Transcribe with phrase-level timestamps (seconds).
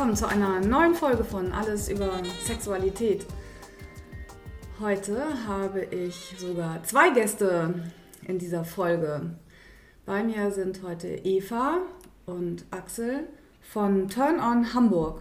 [0.00, 3.26] willkommen zu einer neuen Folge von Alles über Sexualität.
[4.80, 7.74] Heute habe ich sogar zwei Gäste
[8.26, 9.32] in dieser Folge.
[10.06, 11.80] Bei mir sind heute Eva
[12.24, 13.28] und Axel
[13.60, 15.20] von Turn On Hamburg.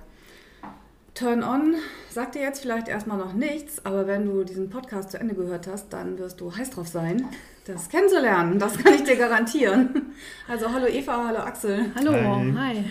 [1.14, 1.76] Turn On
[2.10, 5.68] sagt dir jetzt vielleicht erstmal noch nichts, aber wenn du diesen Podcast zu Ende gehört
[5.68, 7.28] hast, dann wirst du heiß drauf sein,
[7.66, 8.60] das kennenzulernen.
[8.60, 10.14] Das kann ich dir garantieren.
[10.48, 11.92] Also hallo Eva, hallo Axel.
[11.96, 12.54] Hallo, hi.
[12.56, 12.86] hi.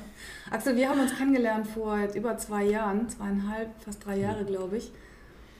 [0.50, 4.90] Axel, wir haben uns kennengelernt vor über zwei Jahren, zweieinhalb, fast drei Jahre, glaube ich.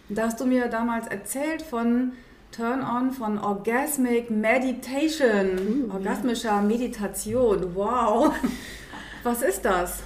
[0.08, 2.12] Da hast du mir damals erzählt von
[2.50, 7.76] Turn On, von Orgasmic Meditation, uh, orgasmischer Meditation.
[7.76, 8.34] Wow.
[9.22, 10.02] Was ist das?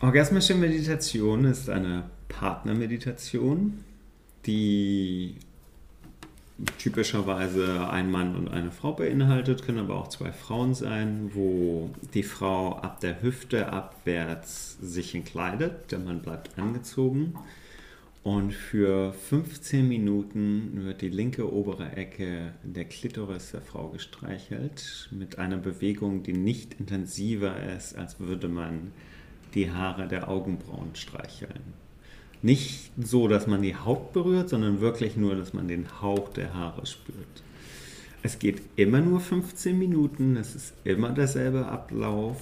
[0.00, 3.84] Orgasmische Meditation ist eine Partnermeditation,
[4.46, 5.36] die
[6.78, 12.22] typischerweise ein Mann und eine Frau beinhaltet, können aber auch zwei Frauen sein, wo die
[12.22, 17.34] Frau ab der Hüfte abwärts sich entkleidet, der Mann bleibt angezogen.
[18.22, 25.38] Und für 15 Minuten wird die linke obere Ecke der Klitoris der Frau gestreichelt mit
[25.38, 28.92] einer Bewegung, die nicht intensiver ist, als würde man
[29.54, 31.81] die Haare der Augenbrauen streicheln.
[32.42, 36.54] Nicht so, dass man die Haut berührt, sondern wirklich nur, dass man den Hauch der
[36.54, 37.42] Haare spürt.
[38.24, 42.40] Es geht immer nur 15 Minuten, es ist immer derselbe Ablauf.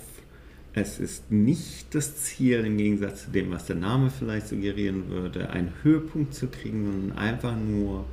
[0.72, 5.50] Es ist nicht das Ziel, im Gegensatz zu dem, was der Name vielleicht suggerieren würde,
[5.50, 8.04] einen Höhepunkt zu kriegen, sondern einfach nur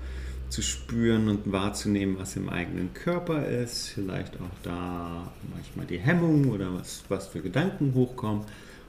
[0.50, 6.50] zu spüren und wahrzunehmen, was im eigenen Körper ist, vielleicht auch da manchmal die Hemmung
[6.50, 8.44] oder was, was für Gedanken hochkommen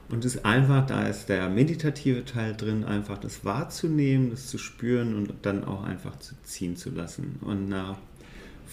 [0.09, 5.15] und es einfach, da ist der meditative Teil drin, einfach das wahrzunehmen, das zu spüren
[5.15, 7.37] und dann auch einfach zu ziehen zu lassen.
[7.41, 7.97] Und nach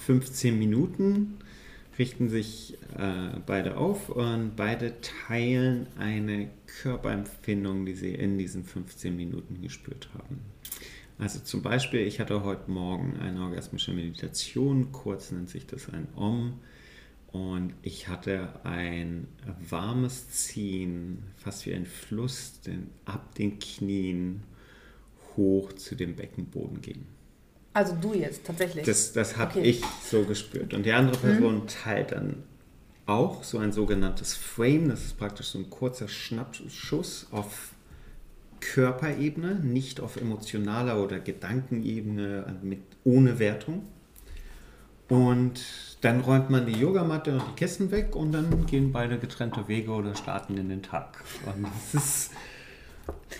[0.06, 1.38] 15 Minuten
[1.98, 6.48] richten sich äh, beide auf und beide teilen eine
[6.82, 10.40] Körperempfindung, die sie in diesen 15 Minuten gespürt haben.
[11.18, 16.08] Also zum Beispiel, ich hatte heute Morgen eine orgasmische Meditation, kurz nennt sich das ein
[16.14, 16.60] Om.
[17.36, 19.28] Und ich hatte ein
[19.68, 24.42] warmes Ziehen, fast wie ein Fluss, den ab den Knien
[25.36, 27.04] hoch zu dem Beckenboden ging.
[27.74, 28.86] Also du jetzt tatsächlich?
[28.86, 29.68] Das, das habe okay.
[29.68, 30.72] ich so gespürt.
[30.72, 31.66] Und die andere Person mhm.
[31.66, 32.42] teilt dann
[33.04, 34.88] auch so ein sogenanntes Frame.
[34.88, 37.74] Das ist praktisch so ein kurzer Schnappschuss auf
[38.60, 43.86] Körperebene, nicht auf emotionaler oder Gedankenebene mit, ohne Wertung.
[45.08, 45.60] Und
[46.06, 49.90] dann räumt man die Yogamatte und die Kissen weg und dann gehen beide getrennte Wege
[49.90, 51.24] oder starten in den Tag.
[51.46, 52.30] Und es ist,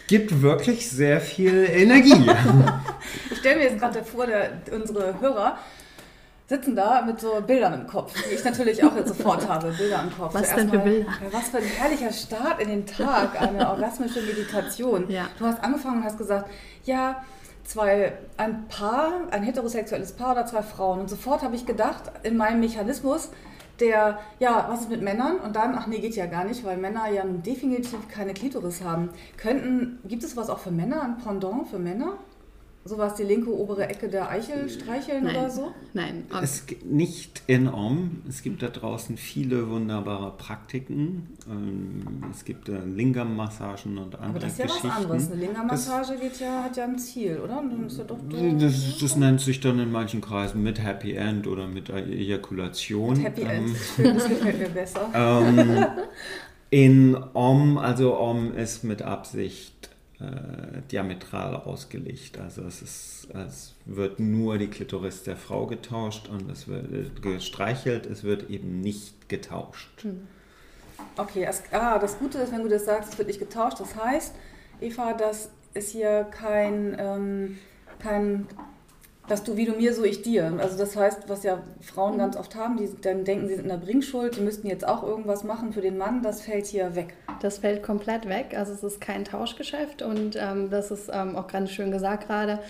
[0.09, 2.29] gibt wirklich sehr viel Energie.
[3.31, 5.59] ich stelle mir jetzt gerade vor, der, unsere Hörer
[6.49, 10.03] sitzen da mit so Bildern im Kopf, die ich natürlich auch jetzt sofort habe, Bilder
[10.03, 10.35] im Kopf.
[10.35, 11.07] Was denn für Bilder?
[11.31, 15.09] Was für ein herrlicher Start in den Tag, eine orgasmische Meditation.
[15.09, 15.29] Ja.
[15.39, 16.51] Du hast angefangen und hast gesagt,
[16.85, 17.23] ja,
[17.67, 21.01] zwei, ein Paar, ein heterosexuelles Paar oder zwei Frauen.
[21.01, 23.31] Und sofort habe ich gedacht, in meinem Mechanismus,
[23.81, 25.37] der, ja, was ist mit Männern?
[25.37, 29.11] Und dann, ach nee, geht ja gar nicht, weil Männer ja definitiv keine Klitoris haben.
[29.37, 32.15] Könnten, gibt es was auch für Männer, ein Pendant für Männer?
[32.87, 35.37] Sowas die linke obere Ecke der Eichel streicheln Nein.
[35.37, 35.73] oder so?
[35.93, 36.25] Nein.
[36.43, 38.23] Es nicht in Om.
[38.29, 41.37] Es gibt da draußen viele wunderbare Praktiken.
[41.51, 45.31] Ähm, es gibt Lingam-Massagen und andere Aber das ist ja was anderes.
[45.31, 47.63] Eine Lingam-Massage ja, hat ja ein Ziel, oder?
[48.31, 53.17] Ja das, das, nennt sich dann in manchen Kreisen mit Happy End oder mit Ejakulation.
[53.17, 53.69] Mit Happy End.
[53.69, 55.11] Ähm, Schön, das gefällt mir besser.
[55.15, 55.87] Ähm,
[56.71, 59.86] in Om, also Om ist mit Absicht
[60.21, 62.39] äh, diametral ausgelegt.
[62.39, 68.07] Also es, ist, es wird nur die Klitoris der Frau getauscht und es wird gestreichelt,
[68.07, 70.03] es wird eben nicht getauscht.
[70.03, 70.27] Hm.
[71.17, 73.81] Okay, das, ah, das Gute ist, wenn du das sagst, es wird nicht getauscht.
[73.81, 74.35] Das heißt,
[74.81, 77.59] Eva, das ist hier kein, ähm,
[77.99, 78.47] kein
[79.29, 80.53] dass du wie du mir, so ich dir.
[80.59, 82.19] Also das heißt, was ja Frauen mhm.
[82.19, 85.03] ganz oft haben, die dann denken, sie sind in der Bringschuld, die müssten jetzt auch
[85.03, 87.15] irgendwas machen für den Mann, das fällt hier weg.
[87.41, 88.55] Das fällt komplett weg.
[88.57, 92.61] Also es ist kein Tauschgeschäft und ähm, das ist ähm, auch ganz schön gesagt gerade.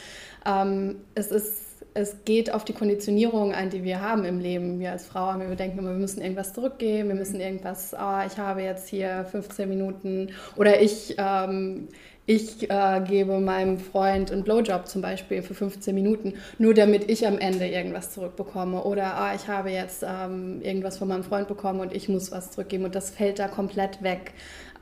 [0.44, 1.66] Ähm, es ist
[1.96, 4.78] es geht auf die Konditionierung ein, die wir haben im Leben.
[4.80, 8.20] Wir als Frau haben, wir denken immer, wir müssen irgendwas zurückgeben, wir müssen irgendwas, oh,
[8.26, 11.88] ich habe jetzt hier 15 Minuten oder ich, ähm,
[12.26, 17.24] ich äh, gebe meinem Freund einen Blowjob zum Beispiel für 15 Minuten, nur damit ich
[17.24, 18.82] am Ende irgendwas zurückbekomme.
[18.82, 22.50] Oder ah, ich habe jetzt ähm, irgendwas von meinem Freund bekommen und ich muss was
[22.50, 22.84] zurückgeben.
[22.84, 24.32] Und das fällt da komplett weg.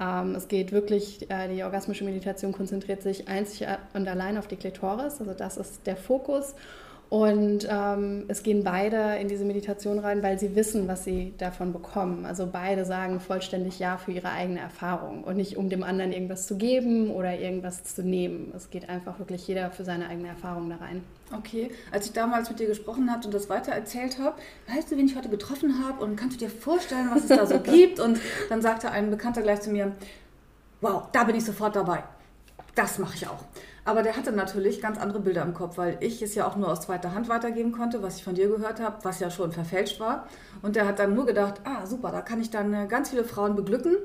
[0.00, 4.56] Ähm, es geht wirklich, äh, die orgasmische Meditation konzentriert sich einzig und allein auf die
[4.56, 5.20] Klitoris.
[5.20, 6.55] Also das ist der Fokus.
[7.14, 11.72] Und ähm, es gehen beide in diese Meditation rein, weil sie wissen, was sie davon
[11.72, 12.26] bekommen.
[12.26, 16.49] Also beide sagen vollständig Ja für ihre eigene Erfahrung und nicht um dem anderen irgendwas
[16.49, 18.52] zu geben oder irgendwas zu nehmen.
[18.56, 21.05] Es geht einfach wirklich jeder für seine eigene Erfahrung da rein.
[21.32, 24.34] Okay, als ich damals mit dir gesprochen habe und das weiter erzählt habe,
[24.75, 27.46] weißt du, wen ich heute getroffen habe und kannst du dir vorstellen, was es da
[27.46, 28.00] so gibt?
[28.00, 28.19] Und
[28.49, 29.93] dann sagte ein Bekannter gleich zu mir,
[30.81, 32.02] wow, da bin ich sofort dabei.
[32.75, 33.44] Das mache ich auch.
[33.84, 36.70] Aber der hatte natürlich ganz andere Bilder im Kopf, weil ich es ja auch nur
[36.70, 40.00] aus zweiter Hand weitergeben konnte, was ich von dir gehört habe, was ja schon verfälscht
[40.00, 40.26] war.
[40.62, 43.25] Und der hat dann nur gedacht, ah super, da kann ich dann äh, ganz viele
[43.25, 43.96] Frauen beglücken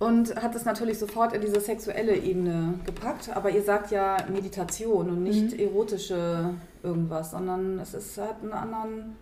[0.00, 3.30] und hat es natürlich sofort in diese sexuelle Ebene gepackt.
[3.34, 5.60] Aber ihr sagt ja Meditation und nicht mhm.
[5.60, 9.16] erotische irgendwas, sondern es ist, hat einen anderen,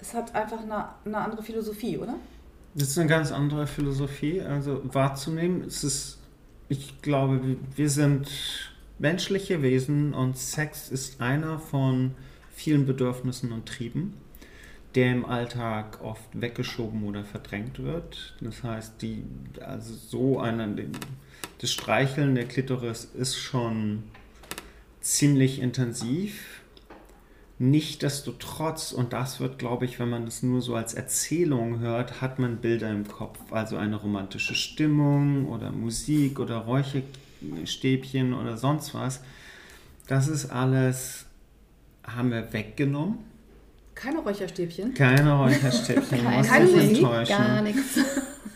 [0.00, 2.16] es hat einfach eine, eine andere Philosophie, oder?
[2.74, 5.62] Das ist eine ganz andere Philosophie, also wahrzunehmen.
[5.62, 6.18] Es ist,
[6.68, 8.28] ich glaube, wir sind
[8.98, 12.12] menschliche Wesen und Sex ist einer von
[12.52, 14.14] vielen Bedürfnissen und Trieben,
[14.94, 18.36] der im Alltag oft weggeschoben oder verdrängt wird.
[18.40, 19.22] Das heißt, die,
[19.60, 20.90] also so eine,
[21.60, 24.04] das Streicheln der Klitoris ist schon
[25.00, 26.62] ziemlich intensiv.
[27.60, 32.38] Nichtsdestotrotz, und das wird, glaube ich, wenn man das nur so als Erzählung hört, hat
[32.38, 33.38] man Bilder im Kopf.
[33.50, 37.02] Also eine romantische Stimmung oder Musik oder Räuche,
[37.64, 39.20] Stäbchen oder sonst was.
[40.06, 41.26] Das ist alles,
[42.04, 43.18] haben wir weggenommen.
[43.94, 44.94] Keine Räucherstäbchen?
[44.94, 46.22] Keine Räucherstäbchen.
[46.22, 47.98] Keine, keine Musik, gar nichts.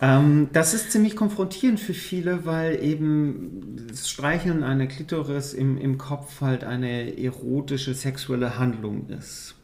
[0.00, 5.96] Ähm, das ist ziemlich konfrontierend für viele, weil eben das Streicheln einer Klitoris im, im
[5.96, 9.54] Kopf halt eine erotische sexuelle Handlung ist.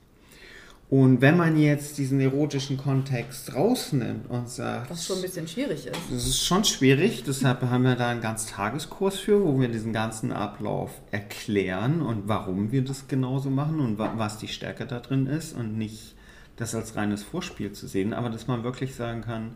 [0.91, 4.91] Und wenn man jetzt diesen erotischen Kontext rausnimmt und sagt.
[4.91, 5.99] Was schon ein bisschen schwierig ist.
[6.11, 9.93] Das ist schon schwierig, deshalb haben wir da einen ganz Tageskurs für, wo wir diesen
[9.93, 15.27] ganzen Ablauf erklären und warum wir das genauso machen und was die Stärke da drin
[15.27, 16.15] ist und nicht
[16.57, 19.53] das als reines Vorspiel zu sehen, aber dass man wirklich sagen kann,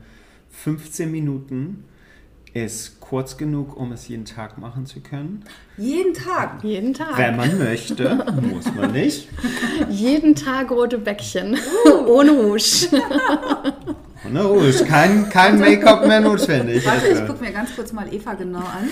[0.50, 1.84] 15 Minuten
[2.54, 5.44] ist kurz genug, um es jeden Tag machen zu können.
[5.78, 6.62] Jeden Tag?
[6.62, 7.16] Jeden Tag.
[7.16, 9.28] Wenn man möchte, muss man nicht.
[9.88, 11.56] jeden Tag rote Bäckchen.
[11.86, 12.06] Uh.
[12.06, 12.88] Ohne Rouge.
[14.26, 14.84] Ohne Rouge.
[14.84, 16.84] Kein, kein Make-up mehr notwendig.
[16.84, 18.88] Warte, ich gucke mir ganz kurz mal Eva genau an.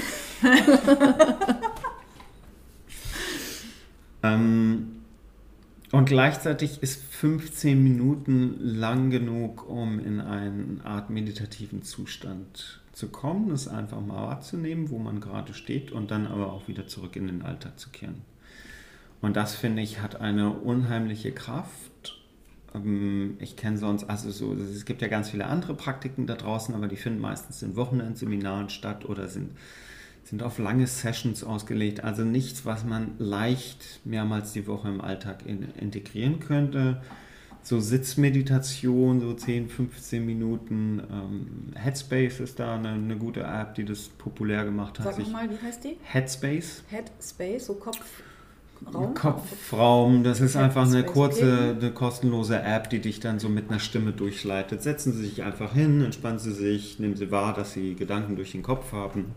[4.22, 5.02] ähm,
[5.92, 13.48] und gleichzeitig ist 15 Minuten lang genug, um in eine Art meditativen Zustand zu kommen,
[13.48, 17.26] das einfach mal wahrzunehmen, wo man gerade steht und dann aber auch wieder zurück in
[17.26, 18.22] den Alltag zu kehren.
[19.22, 22.20] Und das finde ich hat eine unheimliche Kraft.
[22.74, 26.74] Ähm, ich kenne sonst, also so, es gibt ja ganz viele andere Praktiken da draußen,
[26.74, 29.52] aber die finden meistens in Wochenendseminaren statt oder sind,
[30.24, 32.04] sind auf lange Sessions ausgelegt.
[32.04, 37.00] Also nichts, was man leicht mehrmals die Woche im Alltag in, integrieren könnte
[37.62, 41.02] so Sitzmeditation, so 10, 15 Minuten.
[41.10, 45.06] Ähm, Headspace ist da eine, eine, gute App, die das populär gemacht hat.
[45.06, 45.96] Sag nochmal, wie heißt die?
[46.02, 46.84] Headspace.
[46.88, 48.22] Headspace, so Kopf.
[48.94, 49.14] Raum?
[49.14, 53.78] Kopfraum, das ist einfach eine kurze, eine kostenlose App, die dich dann so mit einer
[53.78, 54.82] Stimme durchleitet.
[54.82, 58.52] Setzen Sie sich einfach hin, entspannen Sie sich, nehmen Sie wahr, dass Sie Gedanken durch
[58.52, 59.34] den Kopf haben.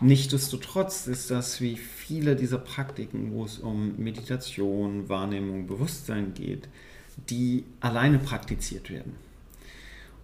[0.00, 6.68] Nichtsdestotrotz ist das wie viele dieser Praktiken, wo es um Meditation, Wahrnehmung, Bewusstsein geht,
[7.28, 9.16] die alleine praktiziert werden.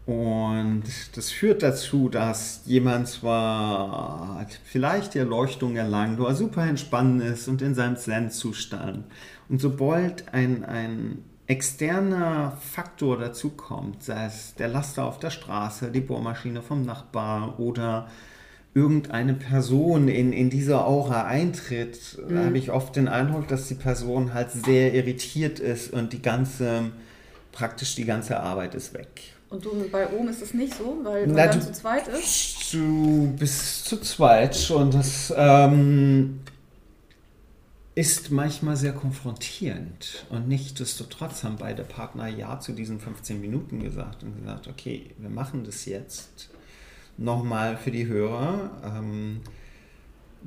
[0.06, 0.84] Und
[1.14, 7.62] das führt dazu, dass jemand zwar vielleicht die Erleuchtung erlangt oder super entspannt ist und
[7.62, 9.04] in seinem Zen-Zustand.
[9.48, 16.00] Und sobald ein, ein externer Faktor dazukommt, sei es der Laster auf der Straße, die
[16.00, 18.08] Bohrmaschine vom Nachbar oder
[18.74, 22.38] irgendeine Person in, in diese Aura eintritt, mhm.
[22.38, 26.90] habe ich oft den Eindruck, dass die Person halt sehr irritiert ist und die ganze,
[27.52, 29.22] praktisch die ganze Arbeit ist weg.
[29.48, 32.74] Und du bei oben ist es nicht so, weil man dann zu zweit ist?
[32.74, 36.40] Du bist zu zweit und das ähm,
[37.94, 40.26] ist manchmal sehr konfrontierend.
[40.30, 45.30] Und nichtsdestotrotz haben beide Partner Ja zu diesen 15 Minuten gesagt und gesagt, okay, wir
[45.30, 46.48] machen das jetzt
[47.16, 48.70] nochmal für die Hörer.
[48.84, 49.40] Ähm,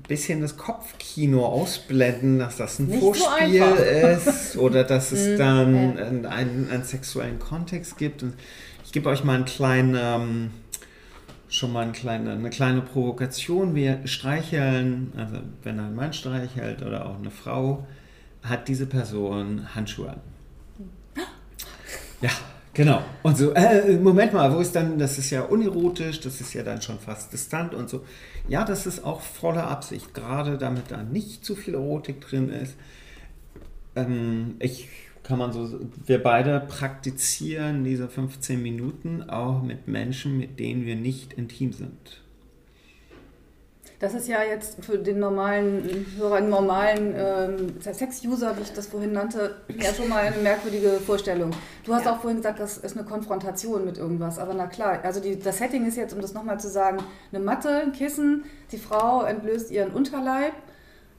[0.08, 5.38] bisschen das Kopfkino ausblenden, dass das ein Nicht Vorspiel so ist oder dass es mhm.
[5.38, 8.24] dann einen, einen, einen, sexuellen Kontext gibt.
[8.24, 8.34] Und
[8.86, 10.52] ich gebe euch mal einen kleinen, ähm,
[11.50, 13.74] schon mal eine kleine, eine kleine Provokation.
[13.74, 17.88] Wir streicheln, also wenn ein Mann streichelt oder auch eine Frau,
[18.44, 20.22] hat diese Person Handschuhe an.
[22.22, 22.32] Ja,
[22.78, 23.02] Genau.
[23.24, 26.62] Und so, äh, Moment mal, wo ist dann, das ist ja unerotisch, das ist ja
[26.62, 28.06] dann schon fast distant und so.
[28.48, 32.76] Ja, das ist auch volle Absicht, gerade damit da nicht zu viel Erotik drin ist.
[33.96, 34.90] Ähm, ich
[35.24, 40.96] kann man so, wir beide praktizieren diese 15 Minuten auch mit Menschen, mit denen wir
[40.96, 42.22] nicht intim sind.
[44.00, 48.86] Das ist ja jetzt für den normalen Hörer, den normalen ähm, Sex-User, wie ich das
[48.86, 51.50] vorhin nannte, ja schon mal eine merkwürdige Vorstellung.
[51.84, 52.14] Du hast ja.
[52.14, 54.38] auch vorhin gesagt, das ist eine Konfrontation mit irgendwas.
[54.38, 57.00] Aber na klar, also die, das Setting ist jetzt, um das nochmal zu sagen,
[57.32, 60.54] eine Matte, ein Kissen, die Frau entblößt ihren Unterleib,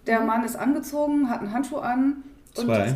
[0.06, 0.26] der mhm.
[0.26, 2.22] Mann ist angezogen, hat einen Handschuh an.
[2.54, 2.94] Zwei.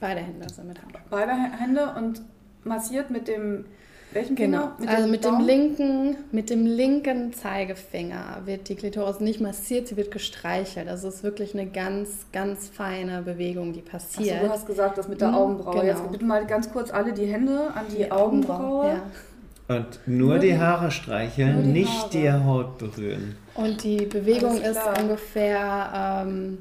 [0.00, 1.00] Beide Hände sind mit Handschuh.
[1.10, 2.22] Beide Hände und
[2.64, 3.66] massiert mit dem
[4.14, 4.72] welchen genau.
[4.78, 9.96] Mit also mit dem, linken, mit dem linken Zeigefinger wird die Klitoris nicht massiert, sie
[9.96, 10.88] wird gestreichelt.
[10.88, 14.34] Also es ist wirklich eine ganz, ganz feine Bewegung, die passiert.
[14.34, 15.80] Also du hast gesagt, das mit der mhm, Augenbraue.
[15.80, 15.84] Genau.
[15.86, 18.86] Jetzt bitte mal ganz kurz alle die Hände an die, die Augenbraue.
[18.88, 19.02] Ja.
[19.76, 22.10] Und nur, nur die Haare streicheln, die nicht Haare.
[22.10, 23.36] die Haut berühren.
[23.54, 26.58] Und die Bewegung ist ungefähr ähm,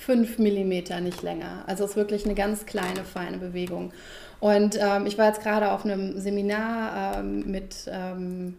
[0.00, 1.62] 5 mm, nicht länger.
[1.66, 3.92] Also es ist wirklich eine ganz kleine, feine Bewegung.
[4.40, 8.56] Und ähm, ich war jetzt gerade auf einem Seminar ähm, mit, ähm,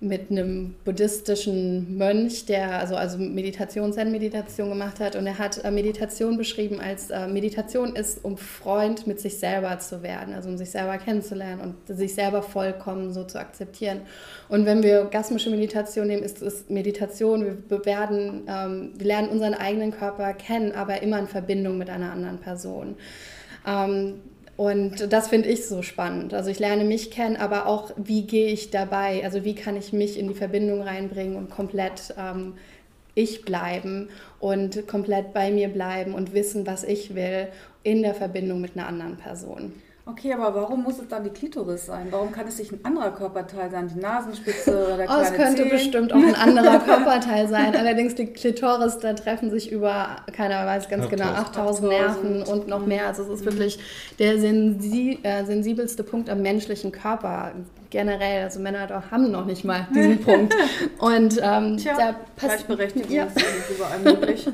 [0.00, 5.16] mit einem buddhistischen Mönch, der also, also Meditation, Zen-Meditation gemacht hat.
[5.16, 9.76] Und er hat äh, Meditation beschrieben als äh, Meditation ist, um Freund mit sich selber
[9.80, 14.02] zu werden, also um sich selber kennenzulernen und sich selber vollkommen so zu akzeptieren.
[14.48, 19.54] Und wenn wir gasmische Meditation nehmen, ist es Meditation, wir, werden, ähm, wir lernen unseren
[19.54, 22.94] eigenen Körper kennen, aber immer in Verbindung mit einer anderen Person.
[23.66, 24.20] Ähm,
[24.58, 26.34] und das finde ich so spannend.
[26.34, 29.22] Also ich lerne mich kennen, aber auch, wie gehe ich dabei?
[29.22, 32.54] Also wie kann ich mich in die Verbindung reinbringen und komplett ähm,
[33.14, 34.08] ich bleiben
[34.40, 37.46] und komplett bei mir bleiben und wissen, was ich will
[37.84, 39.74] in der Verbindung mit einer anderen Person.
[40.10, 42.06] Okay, aber warum muss es dann die Klitoris sein?
[42.10, 43.88] Warum kann es nicht ein anderer Körperteil sein?
[43.94, 45.70] Die Nasenspitze oder der kleine oh, Es könnte Zehen?
[45.70, 47.76] bestimmt auch ein anderer Körperteil sein.
[47.76, 51.10] Allerdings die Klitoris, da treffen sich über, keiner weiß ganz 8000.
[51.10, 53.06] genau, 8000 Nerven und noch mehr.
[53.06, 53.78] Also es ist wirklich
[54.18, 57.52] der sensi äh, sensibelste Punkt am menschlichen Körper
[57.90, 58.44] generell.
[58.44, 60.54] Also Männer haben noch nicht mal diesen Punkt.
[61.00, 63.24] Und ähm, Tja, da Gleichberechtigung ja.
[63.24, 63.36] ist
[63.76, 64.48] überall möglich.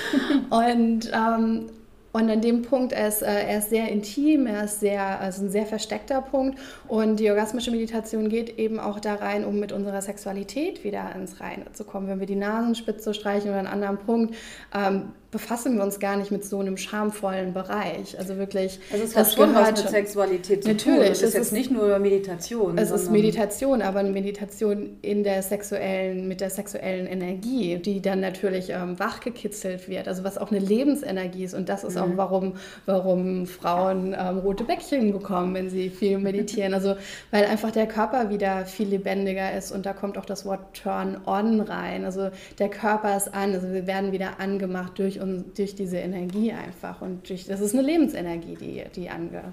[0.50, 1.66] und ähm,
[2.12, 5.44] und an dem Punkt, er ist, äh, er ist sehr intim, er ist sehr, also
[5.44, 6.58] ein sehr versteckter Punkt.
[6.88, 11.40] Und die orgasmische Meditation geht eben auch da rein, um mit unserer Sexualität wieder ins
[11.40, 12.08] Reine zu kommen.
[12.08, 14.34] Wenn wir die Nasenspitze streichen oder einen anderen Punkt,
[14.74, 18.18] ähm, befassen wir uns gar nicht mit so einem schamvollen Bereich.
[18.18, 18.80] Also wirklich.
[18.92, 21.12] Also es hat schon was mit Sexualität zu natürlich, tun.
[21.12, 22.76] Es ist jetzt nicht nur Meditation.
[22.76, 28.20] Es ist Meditation, aber eine Meditation in der sexuellen, mit der sexuellen Energie, die dann
[28.20, 30.08] natürlich ähm, wachgekitzelt wird.
[30.08, 31.54] Also was auch eine Lebensenergie ist.
[31.54, 32.02] Und das ist mhm.
[32.02, 32.54] auch, warum,
[32.86, 36.74] warum Frauen ähm, rote Bäckchen bekommen, wenn sie viel meditieren.
[36.74, 36.96] Also
[37.30, 41.18] weil einfach der Körper wieder viel lebendiger ist und da kommt auch das Wort Turn
[41.26, 42.04] on rein.
[42.04, 46.52] Also der Körper ist an, also wir werden wieder angemacht durch und durch diese Energie
[46.52, 47.00] einfach.
[47.00, 49.52] Und durch, das ist eine Lebensenergie, die, die ange,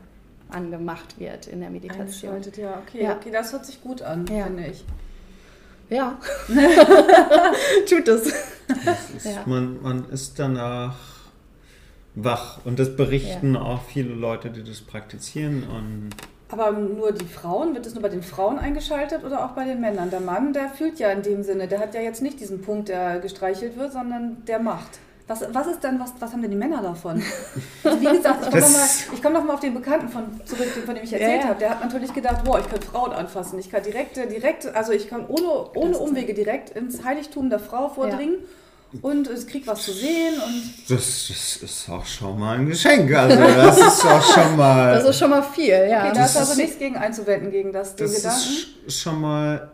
[0.50, 2.41] angemacht wird in der Meditation.
[2.57, 3.15] Ja, okay, ja.
[3.15, 4.45] okay, das hört sich gut an, ja.
[4.45, 4.83] finde ich.
[5.89, 6.19] Ja,
[7.89, 8.27] tut es.
[8.27, 9.43] Ist, ja.
[9.45, 10.97] man, man ist danach
[12.15, 13.62] wach und das berichten ja.
[13.62, 15.63] auch viele Leute, die das praktizieren.
[15.63, 16.09] Und
[16.50, 19.81] aber nur die Frauen, wird es nur bei den Frauen eingeschaltet oder auch bei den
[19.81, 20.09] Männern?
[20.09, 22.89] Der Mann, der fühlt ja in dem Sinne, der hat ja jetzt nicht diesen Punkt,
[22.89, 25.00] der gestreichelt wird, sondern der macht.
[25.27, 27.22] Was, was ist denn, was, was haben denn die Männer davon?
[27.84, 28.88] Also wie gesagt, ich komme nochmal
[29.22, 31.50] komm noch mal auf den Bekannten von, zurück, von dem ich erzählt ja.
[31.50, 31.60] habe.
[31.60, 33.60] Der hat natürlich gedacht, boah, ich kann Frauen anfassen.
[33.60, 37.89] Ich kann direkt, direkt also ich kann ohne, ohne Umwege direkt ins Heiligtum der Frau
[37.89, 38.36] vordringen.
[38.93, 39.00] Ja.
[39.01, 40.89] Und es kriegt was zu sehen und.
[40.89, 43.13] Das, das, ist auch schon mal ein Geschenk.
[43.13, 44.93] Also das ist auch schon mal.
[44.93, 46.05] Das ist schon mal viel, ja.
[46.05, 48.88] Okay, da ist also nichts gegen einzuwenden gegen das, den das Gedanken.
[48.88, 49.72] Ist schon mal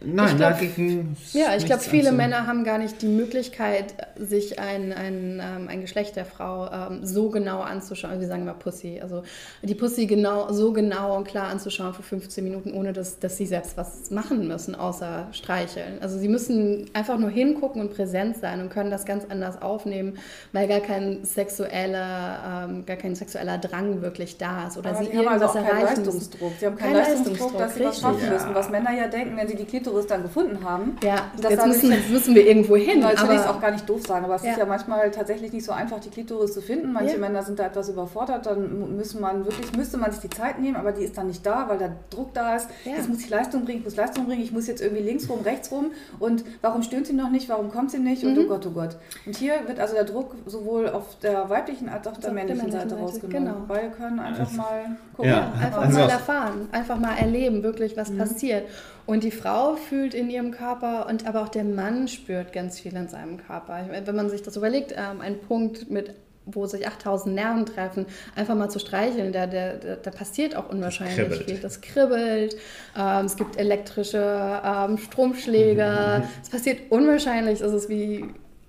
[0.00, 1.16] Nein, glaub, dagegen.
[1.32, 5.80] Ja, ich glaube, viele Männer haben gar nicht die Möglichkeit, sich ein, ein, ähm, ein
[5.80, 8.20] Geschlecht der Frau ähm, so genau anzuschauen.
[8.20, 9.00] Wir sagen immer Pussy.
[9.02, 9.24] Also
[9.62, 13.46] die Pussy genau, so genau und klar anzuschauen für 15 Minuten, ohne dass, dass sie
[13.46, 15.98] selbst was machen müssen, außer streicheln.
[16.00, 20.18] Also sie müssen einfach nur hingucken und präsent sein und können das ganz anders aufnehmen,
[20.52, 24.78] weil gar kein sexueller, ähm, gar kein sexueller Drang wirklich da ist.
[24.78, 26.52] Oder Aber sie irgendwas also erreichen Leistungsdruck.
[26.60, 28.54] Sie haben keinen kein Leistungsdruck, Leistungsdruck, dass sie was schaffen müssen.
[28.54, 30.96] Was Männer ja denken, wenn sie die Klitoris Klitoris dann gefunden haben.
[31.02, 33.02] Ja, jetzt müssen, jetzt müssen wir irgendwo hin.
[33.02, 34.52] Jetzt will ich es auch gar nicht doof sagen, aber es ja.
[34.52, 36.92] ist ja manchmal tatsächlich nicht so einfach, die Klitoris zu finden.
[36.92, 37.18] Manche ja.
[37.18, 40.76] Männer sind da etwas überfordert, dann müssen man wirklich, müsste man sich die Zeit nehmen,
[40.76, 42.68] aber die ist dann nicht da, weil der Druck da ist.
[42.84, 42.92] Ja.
[42.96, 45.40] Jetzt muss ich Leistung bringen, ich muss Leistung bringen, ich muss jetzt irgendwie links rum,
[45.42, 48.46] rechts rum und warum stöhnt sie noch nicht, warum kommt sie nicht und oh mhm.
[48.46, 48.96] oh Gott, oh Gott.
[49.26, 52.90] Und hier wird also der Druck sowohl auf der weiblichen als auch der, männlichen, Seite,
[52.90, 53.44] Seite rausgenommen.
[53.44, 53.64] Genau.
[53.66, 55.30] Beide können einfach mal gucken.
[55.30, 55.52] Ja.
[55.60, 58.18] Einfach also mal erfahren, einfach mal erleben, wirklich was mhm.
[58.18, 58.64] passiert.
[59.08, 62.94] Und die Frau fühlt in ihrem Körper und aber auch der Mann spürt ganz viel
[62.94, 63.88] in seinem Körper.
[64.04, 68.54] Wenn man sich das überlegt, ähm, ein Punkt mit wo sich 8000 Nerven treffen, einfach
[68.54, 71.58] mal zu streicheln, da, da, da passiert auch unwahrscheinlich das viel.
[71.58, 72.56] Das kribbelt,
[72.98, 78.26] ähm, es gibt elektrische ähm, Stromschläge, es passiert unwahrscheinlich, es ist wie,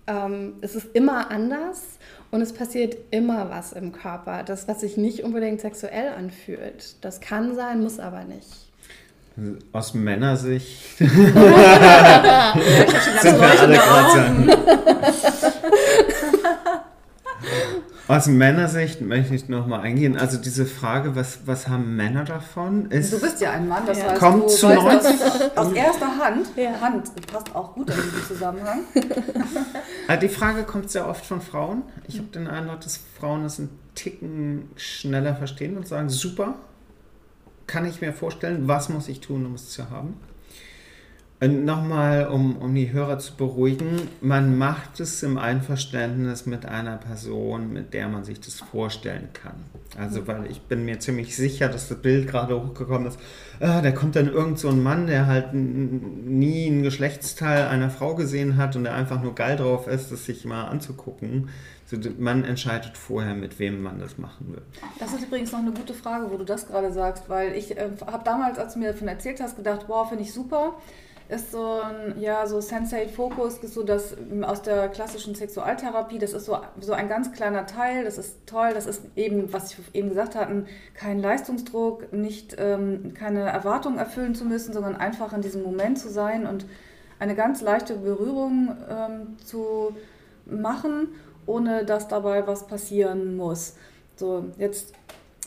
[0.07, 1.99] ähm, es ist immer anders
[2.31, 6.95] und es passiert immer was im Körper, das, was sich nicht unbedingt sexuell anfühlt.
[7.03, 8.68] Das kann sein, muss aber nicht.
[9.71, 11.35] Aus Männersicht sind wir
[13.59, 14.57] alle gerade
[18.09, 20.17] Aus Männersicht möchte ich noch mal eingehen.
[20.17, 22.89] Also diese Frage, was, was haben Männer davon?
[22.89, 24.05] Ist, du bist ja ein Mann, das ja.
[24.05, 26.47] heißt, kommt du zu weißt aus erster Hand.
[26.55, 26.81] Ja.
[26.81, 28.79] Hand passt auch gut in diesem Zusammenhang.
[30.07, 31.83] Also die Frage kommt sehr oft von Frauen.
[32.07, 36.55] Ich habe den Eindruck, dass Frauen das einen Ticken schneller verstehen und sagen, super,
[37.69, 40.15] kann ich mir vorstellen, was muss ich tun, um es zu haben?
[41.41, 47.71] Nochmal, um, um die Hörer zu beruhigen, man macht es im Einverständnis mit einer Person,
[47.71, 49.53] mit der man sich das vorstellen kann.
[49.97, 53.19] Also, weil ich bin mir ziemlich sicher, dass das Bild gerade hochgekommen ist.
[53.61, 58.15] Ah, da kommt dann irgend so ein Mann, der halt nie ein Geschlechtsteil einer Frau
[58.15, 61.47] gesehen hat und der einfach nur geil drauf ist, das sich mal anzugucken.
[62.17, 64.61] Man entscheidet vorher, mit wem man das machen will.
[64.99, 67.89] Das ist übrigens noch eine gute Frage, wo du das gerade sagst, weil ich äh,
[68.05, 70.75] habe damals, als du mir davon erzählt hast, gedacht, wow, finde ich super
[71.29, 76.45] ist so ein, ja, so Sensate Focus, so das aus der klassischen Sexualtherapie, das ist
[76.45, 80.09] so, so ein ganz kleiner Teil, das ist toll, das ist eben, was ich eben
[80.09, 80.65] gesagt hatte,
[80.95, 86.09] kein Leistungsdruck, nicht ähm, keine Erwartungen erfüllen zu müssen, sondern einfach in diesem Moment zu
[86.09, 86.65] sein und
[87.19, 89.95] eine ganz leichte Berührung ähm, zu
[90.47, 91.09] machen,
[91.49, 93.75] ohne dass dabei was passieren muss.
[94.15, 94.93] So, jetzt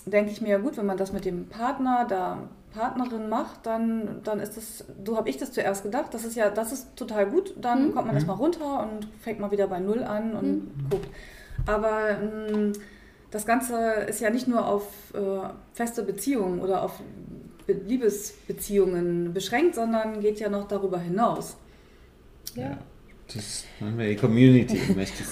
[0.05, 2.39] denke ich mir, gut, wenn man das mit dem Partner da
[2.75, 6.51] Partnerin macht, dann, dann ist das, so habe ich das zuerst gedacht, das ist ja,
[6.51, 7.95] das ist total gut, dann mhm.
[7.95, 10.91] kommt man erstmal runter und fängt mal wieder bei Null an und mhm.
[10.91, 11.09] guckt.
[11.67, 12.73] Aber mh, mm,
[13.31, 17.01] das Ganze ist ja nicht nur auf äh, feste Beziehungen oder auf
[17.67, 21.57] Be Liebesbeziehungen beschränkt, sondern geht ja noch darüber hinaus.
[22.57, 22.77] ja.
[23.35, 24.79] Das nennen wir die Community.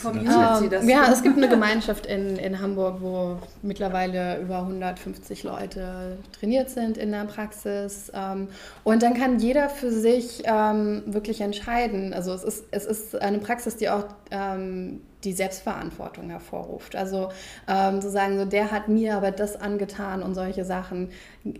[0.03, 6.19] Community das ja, es gibt eine Gemeinschaft in, in Hamburg, wo mittlerweile über 150 Leute
[6.39, 8.11] trainiert sind in der Praxis.
[8.15, 8.49] Ähm,
[8.85, 12.13] und dann kann jeder für sich ähm, wirklich entscheiden.
[12.13, 16.97] Also es ist, es ist eine Praxis, die auch ähm, die Selbstverantwortung hervorruft.
[16.97, 17.29] Also
[17.69, 21.11] ähm, zu sagen, so der hat mir aber das angetan und solche Sachen.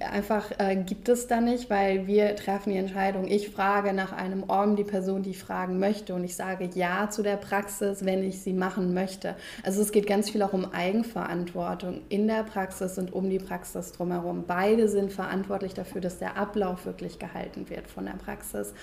[0.01, 3.27] Einfach äh, gibt es da nicht, weil wir treffen die Entscheidung.
[3.29, 7.11] Ich frage nach einem Orm die Person, die ich fragen möchte und ich sage ja
[7.11, 9.37] zu der Praxis, wenn ich sie machen möchte.
[9.63, 13.93] Also es geht ganz viel auch um Eigenverantwortung in der Praxis und um die Praxis
[13.93, 14.45] drumherum.
[14.47, 18.75] Beide sind verantwortlich dafür, dass der Ablauf wirklich gehalten wird von der Praxis.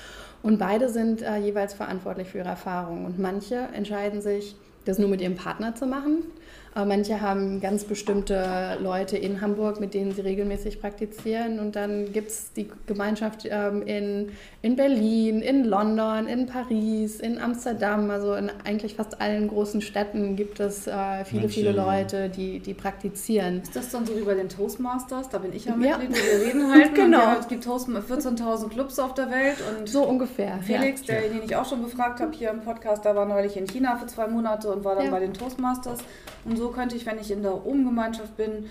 [0.44, 3.06] Und beide sind äh, jeweils verantwortlich für ihre Erfahrungen.
[3.06, 4.56] Und manche entscheiden sich,
[4.88, 6.24] das nur mit ihrem Partner zu machen.
[6.78, 11.58] Aber manche haben ganz bestimmte Leute in Hamburg, mit denen sie regelmäßig praktizieren.
[11.58, 14.30] Und dann gibt es die Gemeinschaft ähm, in,
[14.62, 18.12] in Berlin, in London, in Paris, in Amsterdam.
[18.12, 21.50] Also in eigentlich fast allen großen Städten gibt es äh, viele, Menschen.
[21.50, 23.64] viele Leute, die, die praktizieren.
[23.64, 25.30] Ist das dann so wie bei den Toastmasters?
[25.30, 26.24] Da bin ich ja Mitglied, ja.
[26.24, 26.94] wir reden halt.
[26.94, 27.40] genau.
[27.40, 29.58] es gibt 14.000 Clubs auf der Welt.
[29.80, 30.60] Und so ungefähr.
[30.62, 31.16] Felix, ja.
[31.16, 33.98] der, den ich auch schon befragt habe hier im Podcast, der war neulich in China
[33.98, 35.12] für zwei Monate und war dann ja.
[35.12, 36.02] bei den Toastmasters.
[36.46, 38.70] Und so könnte ich, wenn ich in der Ohm-Gemeinschaft bin,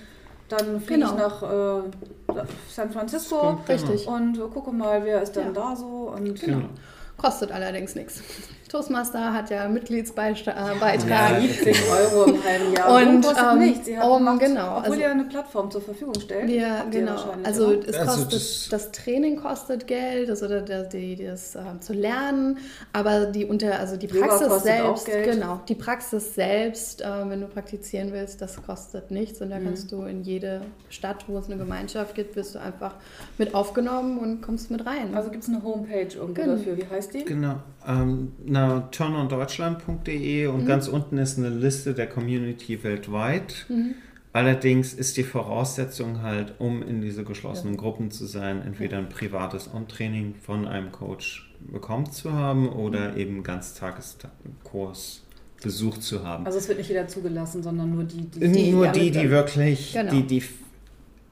[0.48, 1.12] dann fliege genau.
[1.12, 4.06] ich nach äh, San Francisco Richtig.
[4.06, 5.52] und gucke mal, wer ist denn ja.
[5.52, 6.12] da so.
[6.14, 6.68] Und genau.
[7.16, 8.22] Kostet allerdings nichts.
[8.68, 11.08] Toastmaster hat ja Mitgliedsbeitrag.
[11.08, 12.94] Ja, 70 Euro im halben Jahr.
[12.94, 13.86] Und kostet ähm, nichts.
[13.86, 16.50] Sie um, gemacht, genau, obwohl also, ihr eine Plattform zur Verfügung stellt.
[16.50, 17.16] Ja, genau.
[17.44, 22.58] Also es kostet, also das, das, Training kostet Geld, also das, das äh, zu lernen,
[22.92, 28.12] aber die unter, also die Praxis selbst, genau, die Praxis selbst, äh, wenn du praktizieren
[28.12, 29.64] willst, das kostet nichts und da mhm.
[29.64, 32.94] kannst du in jede Stadt, wo es eine Gemeinschaft gibt, wirst du einfach
[33.38, 35.14] mit aufgenommen und kommst mit rein.
[35.14, 36.56] Also gibt es eine Homepage irgendwo genau.
[36.56, 36.76] dafür.
[36.76, 37.24] Wie heißt die?
[37.24, 37.56] Genau.
[37.86, 40.66] Ähm, na, turnondeutschland.de und mhm.
[40.66, 43.66] ganz unten ist eine Liste der Community weltweit.
[43.68, 43.94] Mhm.
[44.32, 47.80] Allerdings ist die Voraussetzung halt, um in diese geschlossenen ja.
[47.80, 53.16] Gruppen zu sein, entweder ein privates On-Training von einem Coach bekommen zu haben oder mhm.
[53.16, 55.22] eben Ganztageskurs
[55.62, 56.44] besucht zu haben.
[56.44, 59.94] Also es wird nicht jeder zugelassen, sondern nur die, die, die nur die, die wirklich,
[59.94, 60.10] genau.
[60.10, 60.42] die, die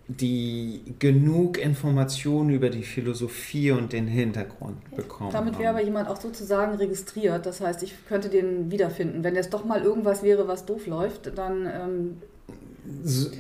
[0.07, 5.31] die genug Informationen über die Philosophie und den Hintergrund bekommen.
[5.33, 7.47] Damit wäre aber jemand auch sozusagen registriert.
[7.47, 9.25] Das heißt, ich könnte den wiederfinden.
[9.25, 12.17] Wenn jetzt doch mal irgendwas wäre, was doof läuft, dann ähm,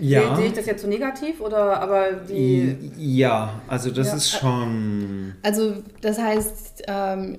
[0.00, 0.36] ja.
[0.36, 2.92] Sehe ich das jetzt so negativ oder aber die.
[2.96, 4.16] Ja, also das ja.
[4.16, 5.34] ist schon.
[5.42, 7.38] Also das heißt, ähm,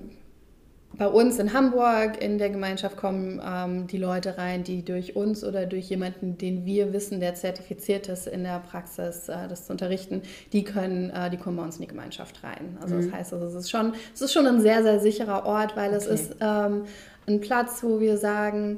[0.97, 5.43] bei uns in Hamburg in der Gemeinschaft kommen ähm, die Leute rein, die durch uns
[5.43, 9.73] oder durch jemanden, den wir wissen, der zertifiziert ist in der Praxis, äh, das zu
[9.73, 10.21] unterrichten,
[10.53, 12.77] die können, äh, die kommen bei uns in die Gemeinschaft rein.
[12.81, 13.01] Also mhm.
[13.01, 15.89] das heißt, also, es ist schon, es ist schon ein sehr, sehr sicherer Ort, weil
[15.89, 15.97] okay.
[15.97, 16.83] es ist ähm,
[17.27, 18.77] ein Platz, wo wir sagen,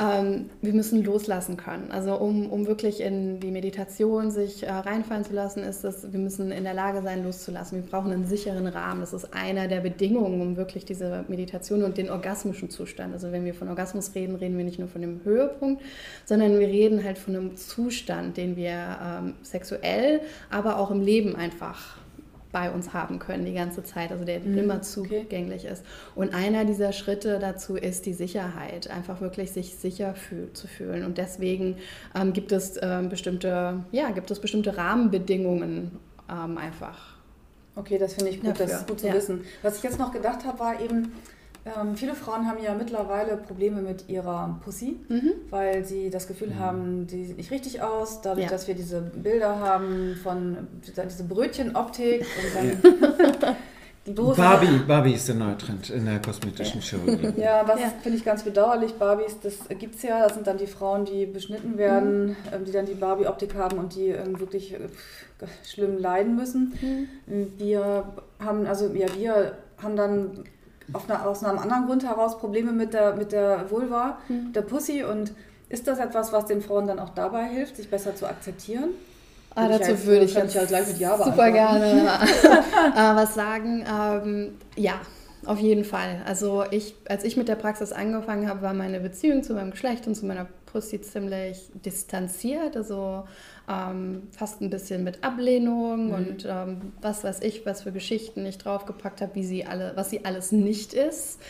[0.00, 1.90] ähm, wir müssen loslassen können.
[1.92, 6.18] Also um, um wirklich in die Meditation sich äh, reinfallen zu lassen, ist es, wir
[6.18, 7.82] müssen in der Lage sein, loszulassen.
[7.82, 9.00] Wir brauchen einen sicheren Rahmen.
[9.00, 13.12] Das ist einer der Bedingungen, um wirklich diese Meditation und den orgasmischen Zustand.
[13.12, 15.82] Also wenn wir von Orgasmus reden, reden wir nicht nur von dem Höhepunkt,
[16.24, 21.36] sondern wir reden halt von einem Zustand, den wir ähm, sexuell, aber auch im Leben
[21.36, 21.98] einfach
[22.54, 24.56] bei uns haben können die ganze Zeit, also der mhm.
[24.56, 25.72] immer zugänglich okay.
[25.72, 25.84] ist.
[26.14, 31.04] Und einer dieser Schritte dazu ist die Sicherheit, einfach wirklich sich sicher fühl zu fühlen.
[31.04, 31.76] Und deswegen
[32.14, 35.98] ähm, gibt es ähm, bestimmte, ja, gibt es bestimmte Rahmenbedingungen
[36.30, 37.16] ähm, einfach.
[37.74, 38.66] Okay, das finde ich gut, Dafür.
[38.66, 39.14] das ist gut zu ja.
[39.14, 39.44] wissen.
[39.62, 41.12] Was ich jetzt noch gedacht habe, war eben,
[41.66, 45.32] ähm, viele Frauen haben ja mittlerweile Probleme mit ihrer Pussy, mhm.
[45.50, 46.58] weil sie das Gefühl mhm.
[46.58, 48.50] haben, die sieht nicht richtig aus, dadurch, ja.
[48.50, 53.56] dass wir diese Bilder haben von diese Brötchenoptik und dann
[54.06, 57.32] Barbie, Barbie ist der neue Trend in der kosmetischen Chirurgie.
[57.40, 57.90] Ja, was ja.
[58.02, 58.94] finde ich ganz bedauerlich.
[58.94, 60.22] Barbies, das gibt es ja.
[60.24, 62.36] Das sind dann die Frauen, die beschnitten werden, mhm.
[62.52, 64.78] Ähm, die dann die Barbie-Optik haben und die ähm, wirklich äh,
[65.66, 66.74] schlimm leiden müssen.
[67.26, 67.52] Mhm.
[67.56, 68.04] Wir
[68.38, 70.44] haben, also ja, wir haben dann
[70.92, 74.52] eine, aus einem anderen Grund heraus Probleme mit der, mit der Vulva, mhm.
[74.52, 75.02] der Pussy.
[75.04, 75.32] Und
[75.68, 78.90] ist das etwas, was den Frauen dann auch dabei hilft, sich besser zu akzeptieren?
[79.54, 83.84] Ah, dazu ich würde ich jetzt halt gleich mit Ja super gerne äh, was sagen.
[83.88, 84.94] Ähm, ja,
[85.46, 86.22] auf jeden Fall.
[86.26, 90.06] Also ich, als ich mit der Praxis angefangen habe, war meine Beziehung zu meinem Geschlecht
[90.06, 92.76] und zu meiner Pussy ziemlich distanziert.
[92.76, 93.24] Also
[93.68, 96.14] ähm, fast ein bisschen mit Ablehnung mhm.
[96.14, 100.10] und ähm, was weiß ich, was für Geschichten ich draufgepackt habe, wie sie alle, was
[100.10, 101.40] sie alles nicht ist.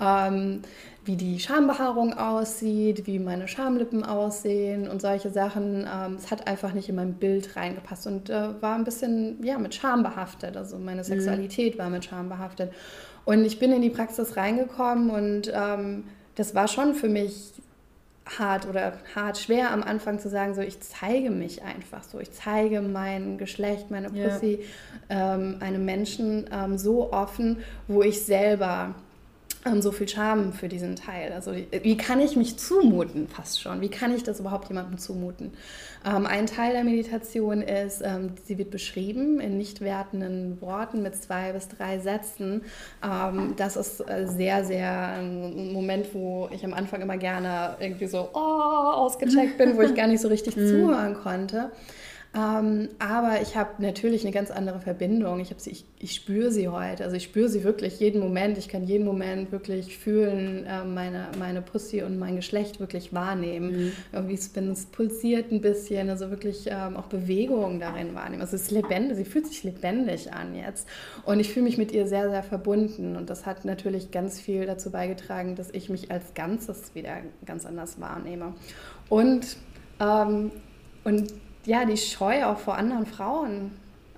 [0.00, 0.62] Ähm,
[1.06, 5.86] wie die Schambehaarung aussieht, wie meine Schamlippen aussehen und solche Sachen.
[5.92, 9.58] Ähm, es hat einfach nicht in mein Bild reingepasst und äh, war ein bisschen ja,
[9.58, 10.56] mit Scham behaftet.
[10.56, 11.06] Also meine mhm.
[11.06, 11.78] Sexualität mhm.
[11.78, 12.72] war mit Scham behaftet.
[13.24, 17.52] Und ich bin in die Praxis reingekommen und ähm, das war schon für mich
[18.38, 22.32] hart oder hart schwer am Anfang zu sagen, so ich zeige mich einfach so, ich
[22.32, 24.60] zeige mein Geschlecht, meine Pussy
[25.10, 25.34] ja.
[25.34, 28.94] ähm, einem Menschen ähm, so offen, wo ich selber
[29.80, 31.32] so viel Scham für diesen Teil.
[31.32, 33.80] Also wie kann ich mich zumuten fast schon?
[33.80, 35.52] Wie kann ich das überhaupt jemandem zumuten?
[36.04, 41.16] Ähm, ein Teil der Meditation ist, ähm, sie wird beschrieben in nicht wertenden Worten mit
[41.16, 42.62] zwei bis drei Sätzen.
[43.02, 48.06] Ähm, das ist äh, sehr, sehr ein Moment, wo ich am Anfang immer gerne irgendwie
[48.06, 50.68] so oh, ausgecheckt bin, wo ich gar nicht so richtig mhm.
[50.68, 51.70] zuhören konnte.
[52.36, 55.38] Ähm, aber ich habe natürlich eine ganz andere Verbindung.
[55.38, 57.04] Ich, sie, ich, ich spüre sie heute.
[57.04, 58.58] Also ich spüre sie wirklich jeden Moment.
[58.58, 63.84] Ich kann jeden Moment wirklich fühlen, äh, meine, meine Pussy und mein Geschlecht wirklich wahrnehmen.
[63.84, 63.92] Mhm.
[64.12, 68.42] Irgendwie bin es pulsiert ein bisschen, also wirklich ähm, auch Bewegungen darin wahrnehmen.
[68.42, 70.88] Also es ist lebendig, sie fühlt sich lebendig an jetzt.
[71.24, 73.14] Und ich fühle mich mit ihr sehr, sehr verbunden.
[73.14, 77.64] Und das hat natürlich ganz viel dazu beigetragen, dass ich mich als Ganzes wieder ganz
[77.64, 78.54] anders wahrnehme.
[79.08, 79.56] Und,
[80.00, 80.50] ähm,
[81.04, 81.32] und
[81.66, 83.72] ja, die Scheu auch vor anderen Frauen,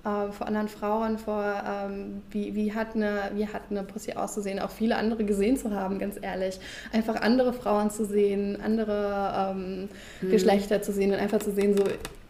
[0.04, 4.60] äh, vor anderen Frauen, vor ähm, wie, wie, hat eine, wie hat eine Pussy auszusehen,
[4.60, 6.60] auch viele andere gesehen zu haben, ganz ehrlich.
[6.92, 9.88] Einfach andere Frauen zu sehen, andere ähm,
[10.20, 10.30] mhm.
[10.30, 11.84] Geschlechter zu sehen und einfach zu sehen, so,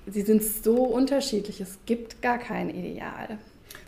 [0.06, 3.38] sie sind so unterschiedlich, es gibt gar kein Ideal.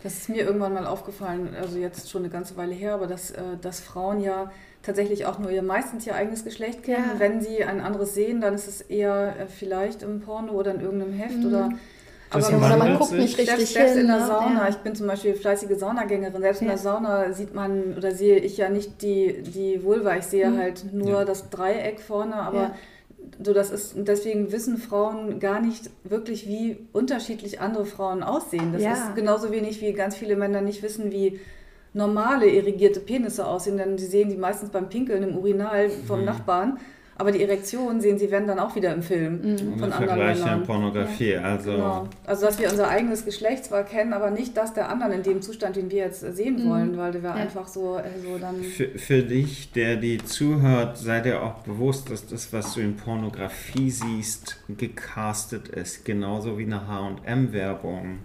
[0.03, 3.31] Das ist mir irgendwann mal aufgefallen, also jetzt schon eine ganze Weile her, aber dass,
[3.31, 4.51] äh, dass Frauen ja
[4.89, 7.11] tatsächlich auch nur ihr meistens ihr eigenes Geschlecht kennen.
[7.13, 7.19] Ja.
[7.19, 10.81] Wenn sie ein anderes sehen, dann ist es eher äh, vielleicht im Porno oder in
[10.81, 11.45] irgendeinem Heft mhm.
[11.45, 11.69] oder
[12.31, 14.27] aber man, man guckt nicht richtig selbst, selbst hin, in der ne?
[14.27, 14.63] Sauna.
[14.63, 14.69] Ja.
[14.69, 16.41] Ich bin zum Beispiel fleißige Saunagängerin.
[16.41, 16.65] Selbst ja.
[16.65, 20.15] in der Sauna sieht man oder sehe ich ja nicht die, die Vulva.
[20.15, 20.57] Ich sehe mhm.
[20.59, 21.25] halt nur ja.
[21.25, 22.35] das Dreieck vorne.
[22.35, 22.75] Aber
[23.43, 28.73] so das ist deswegen wissen Frauen gar nicht wirklich, wie unterschiedlich andere Frauen aussehen.
[28.73, 31.39] Das ist genauso wenig wie ganz viele Männer nicht wissen, wie
[31.93, 36.25] normale irrigierte Penisse aussehen, denn sie sehen die meistens beim Pinkeln im Urinal vom mhm.
[36.25, 36.79] Nachbarn.
[37.19, 39.57] Aber die Erektion sehen sie, wenn dann auch wieder im Film mhm.
[39.57, 40.63] von anderen Vergleich Männern.
[40.63, 41.41] Pornografie, ja.
[41.41, 41.71] also...
[41.71, 42.07] Genau.
[42.25, 45.41] Also, dass wir unser eigenes Geschlecht zwar kennen, aber nicht das der anderen in dem
[45.41, 46.69] Zustand, den wir jetzt sehen mhm.
[46.69, 47.33] wollen, weil wir ja.
[47.33, 48.63] einfach so, äh, so dann...
[48.63, 52.95] Für, für dich, der die zuhört, sei dir auch bewusst, dass das, was du in
[52.95, 58.19] Pornografie siehst, gecastet ist, genauso wie eine H&M-Werbung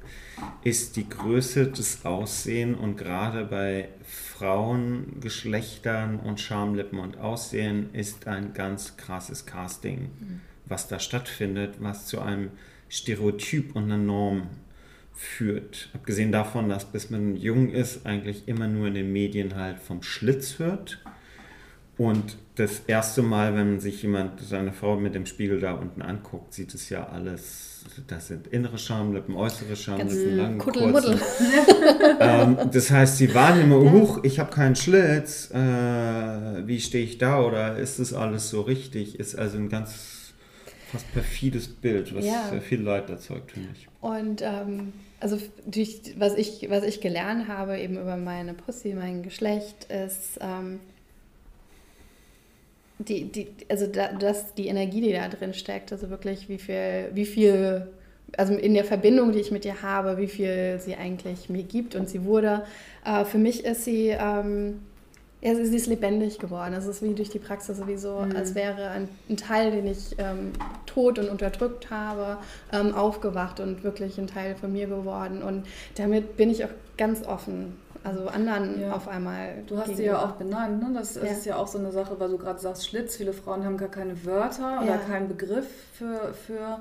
[0.62, 3.88] ist die Größe des Aussehen und gerade bei
[4.38, 10.40] Frauen, Geschlechtern und Schamlippen und Aussehen ist ein ganz krasses Casting, mhm.
[10.66, 12.50] was da stattfindet, was zu einem
[12.88, 14.48] Stereotyp und einer Norm
[15.12, 15.88] führt.
[15.94, 20.02] Abgesehen davon, dass bis man jung ist, eigentlich immer nur in den Medien halt vom
[20.02, 21.00] Schlitz hört.
[21.96, 26.52] Und das erste Mal, wenn sich jemand, seine Frau mit dem Spiegel da unten anguckt,
[26.52, 31.20] sieht es ja alles, das sind innere Schamlippen, äußere Schamlippen, lange, kurze.
[32.20, 35.56] ähm, das heißt, sie waren immer, huch, ich habe keinen Schlitz, äh,
[36.66, 39.18] wie stehe ich da oder ist das alles so richtig?
[39.18, 40.32] Ist also ein ganz
[40.90, 42.48] fast perfides Bild, was ja.
[42.50, 43.88] sehr viel Leid erzeugt, finde ich.
[44.00, 49.22] Und ähm, also durch, was, ich, was ich gelernt habe eben über meine Pussy, mein
[49.22, 50.78] Geschlecht, ist ähm,
[53.08, 57.10] die, die, also da, das, die Energie, die da drin steckt, also wirklich wie viel,
[57.12, 57.88] wie viel,
[58.36, 61.94] also in der Verbindung, die ich mit ihr habe, wie viel sie eigentlich mir gibt
[61.94, 62.64] und sie wurde.
[63.04, 64.80] Äh, für mich ist sie, ähm,
[65.40, 66.72] ja, sie ist lebendig geworden.
[66.74, 68.34] Es ist wie durch die Praxis sowieso, mhm.
[68.34, 70.52] als wäre ein, ein, Teil, den ich ähm,
[70.86, 72.38] tot und unterdrückt habe,
[72.72, 75.42] ähm, aufgewacht und wirklich ein Teil von mir geworden.
[75.42, 78.92] Und damit bin ich auch ganz offen also anderen ja.
[78.92, 79.62] auf einmal.
[79.66, 80.90] Du hast sie ja auch benannt, ne?
[80.94, 81.22] Das ja.
[81.22, 83.88] ist ja auch so eine Sache, weil du gerade sagst, Schlitz, viele Frauen haben gar
[83.88, 84.82] keine Wörter ja.
[84.82, 86.80] oder keinen Begriff für, für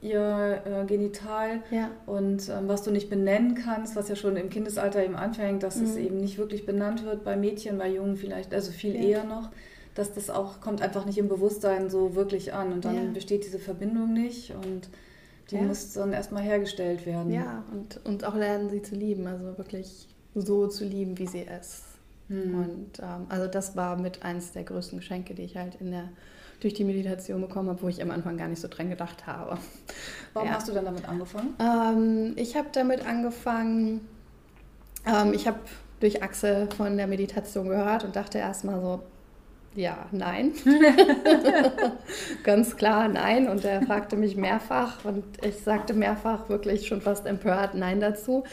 [0.00, 1.62] ihr äh, Genital.
[2.06, 5.76] Und ähm, was du nicht benennen kannst, was ja schon im Kindesalter eben anfängt, dass
[5.76, 5.84] mhm.
[5.84, 9.50] es eben nicht wirklich benannt wird, bei Mädchen, bei Jungen vielleicht, also viel eher noch
[9.94, 13.10] dass das auch kommt einfach nicht im Bewusstsein so wirklich an und dann ja.
[13.12, 14.88] besteht diese Verbindung nicht und
[15.50, 15.62] die ja.
[15.62, 17.32] muss dann erstmal hergestellt werden.
[17.32, 21.42] Ja, und, und auch lernen sie zu lieben, also wirklich so zu lieben, wie sie
[21.42, 21.84] ist.
[22.28, 22.54] Mhm.
[22.54, 26.08] Und ähm, also das war mit eins der größten Geschenke, die ich halt in der
[26.60, 29.58] durch die Meditation bekommen habe, wo ich am Anfang gar nicht so dran gedacht habe.
[30.32, 30.54] Warum ja.
[30.54, 31.54] hast du dann damit angefangen?
[31.58, 34.06] Ähm, ich habe damit angefangen,
[35.04, 35.58] ähm, ich habe
[35.98, 39.02] durch Axel von der Meditation gehört und dachte erstmal so,
[39.74, 40.52] ja, nein.
[42.44, 43.48] Ganz klar, nein.
[43.48, 48.44] Und er fragte mich mehrfach und ich sagte mehrfach wirklich schon fast empört Nein dazu.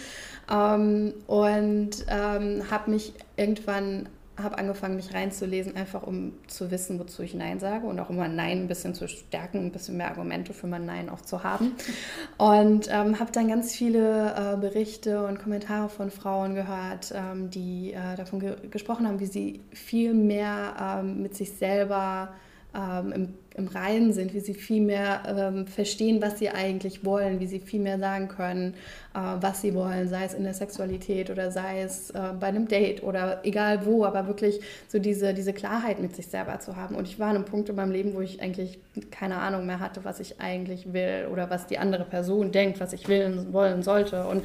[0.52, 4.10] Ähm, und ähm, habe mich irgendwann
[4.44, 8.18] habe angefangen, mich reinzulesen, einfach um zu wissen, wozu ich Nein sage und auch um
[8.18, 11.44] mein Nein ein bisschen zu stärken, ein bisschen mehr Argumente für mein Nein auch zu
[11.44, 11.74] haben.
[12.38, 17.94] Und ähm, habe dann ganz viele äh, Berichte und Kommentare von Frauen gehört, ähm, die
[17.94, 22.30] äh, davon ge gesprochen haben, wie sie viel mehr ähm, mit sich selber
[22.76, 27.40] ähm, im im Reinen sind, wie sie viel mehr ähm, verstehen, was sie eigentlich wollen,
[27.40, 28.74] wie sie viel mehr sagen können,
[29.14, 32.68] äh, was sie wollen, sei es in der Sexualität oder sei es äh, bei einem
[32.68, 36.96] Date oder egal wo, aber wirklich so diese, diese Klarheit mit sich selber zu haben.
[36.96, 38.80] Und ich war an einem Punkt in meinem Leben, wo ich eigentlich
[39.12, 42.94] keine Ahnung mehr hatte, was ich eigentlich will oder was die andere Person denkt, was
[42.94, 44.44] ich will wollen sollte und,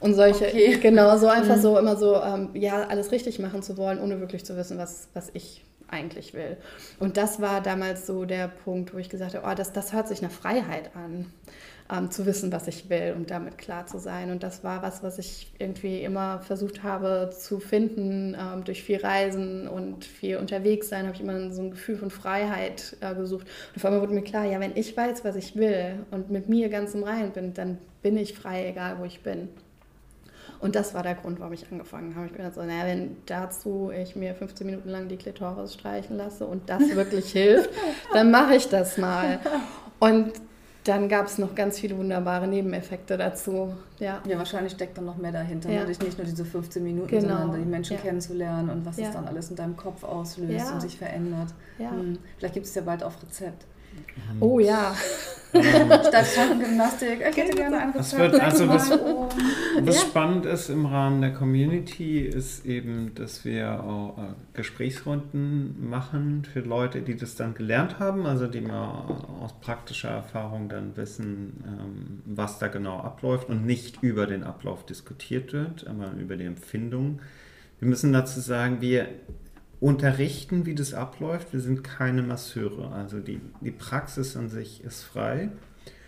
[0.00, 0.78] und solche, okay.
[0.80, 1.60] genau, so einfach mhm.
[1.60, 5.08] so immer so, ähm, ja, alles richtig machen zu wollen, ohne wirklich zu wissen, was,
[5.12, 6.56] was ich eigentlich will.
[6.98, 10.08] Und das war damals so der Punkt, wo ich gesagt habe, oh, das, das hört
[10.08, 11.26] sich nach Freiheit an,
[11.92, 14.30] ähm, zu wissen, was ich will und damit klar zu sein.
[14.30, 18.36] Und das war was, was ich irgendwie immer versucht habe zu finden.
[18.38, 22.10] Ähm, durch viel Reisen und viel unterwegs sein, habe ich immer so ein Gefühl von
[22.10, 23.46] Freiheit äh, gesucht.
[23.74, 26.48] Und vor allem wurde mir klar, ja, wenn ich weiß, was ich will und mit
[26.48, 29.48] mir ganz im Reinen bin, dann bin ich frei, egal wo ich bin.
[30.60, 32.26] Und das war der Grund, warum ich angefangen habe.
[32.26, 36.16] Ich bin halt so, naja, wenn dazu ich mir 15 Minuten lang die Klitoris streichen
[36.16, 37.70] lasse und das wirklich hilft,
[38.12, 39.40] dann mache ich das mal.
[39.98, 40.32] Und
[40.84, 43.74] dann gab es noch ganz viele wunderbare Nebeneffekte dazu.
[43.98, 45.70] Ja, ja wahrscheinlich steckt dann noch mehr dahinter.
[45.70, 45.84] Ja.
[45.84, 45.88] Ne?
[45.88, 47.38] Nicht nur diese 15 Minuten, genau.
[47.38, 48.02] sondern die Menschen ja.
[48.02, 49.08] kennenzulernen und was ja.
[49.08, 51.48] es dann alles in deinem Kopf auslöst und sich verändert.
[51.78, 52.18] Hm.
[52.36, 53.64] Vielleicht gibt es ja bald auf Rezept.
[54.40, 54.94] Oh ja.
[55.54, 57.20] Statt Schachengymnastik.
[57.30, 58.40] Ich hätte gerne ein Rezept.
[58.40, 58.90] Also was,
[59.82, 60.08] was ja.
[60.08, 66.60] spannend ist im Rahmen der Community, ist eben, dass wir auch äh, Gesprächsrunden machen für
[66.60, 69.06] Leute, die das dann gelernt haben, also die mal
[69.40, 74.86] aus praktischer Erfahrung dann wissen, ähm, was da genau abläuft und nicht über den Ablauf
[74.86, 77.20] diskutiert wird, aber über die Empfindung.
[77.78, 79.08] Wir müssen dazu sagen, wir
[79.80, 81.52] unterrichten, wie das abläuft.
[81.52, 82.92] Wir sind keine Masseure.
[82.92, 85.50] Also die, die Praxis an sich ist frei.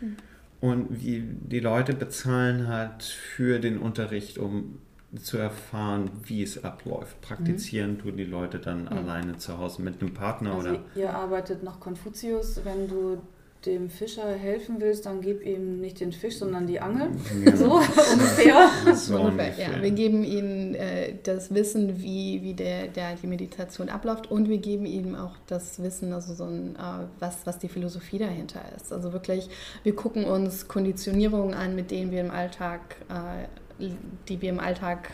[0.00, 0.16] Mhm.
[0.60, 4.78] Und wie die Leute bezahlen halt für den Unterricht, um
[5.22, 7.20] zu erfahren, wie es abläuft.
[7.20, 7.98] Praktizieren mhm.
[7.98, 8.88] tun die Leute dann mhm.
[8.88, 10.80] alleine zu Hause mit einem Partner also oder.
[10.94, 13.22] Ihr arbeitet nach Konfuzius, wenn du
[13.66, 17.08] dem Fischer helfen willst, dann gib ihm nicht den Fisch, sondern die Angel.
[17.44, 17.56] Ja.
[17.56, 17.72] So
[18.12, 18.70] ungefähr.
[18.94, 19.72] So ungefähr.
[19.72, 24.48] Ja, wir geben ihnen äh, das Wissen, wie, wie der, der, die Meditation abläuft und
[24.48, 28.60] wir geben ihnen auch das Wissen, also so ein, äh, was, was die Philosophie dahinter
[28.76, 28.92] ist.
[28.92, 29.48] Also wirklich,
[29.82, 33.86] wir gucken uns Konditionierungen an, mit denen wir im Alltag, äh,
[34.28, 35.10] die wir im Alltag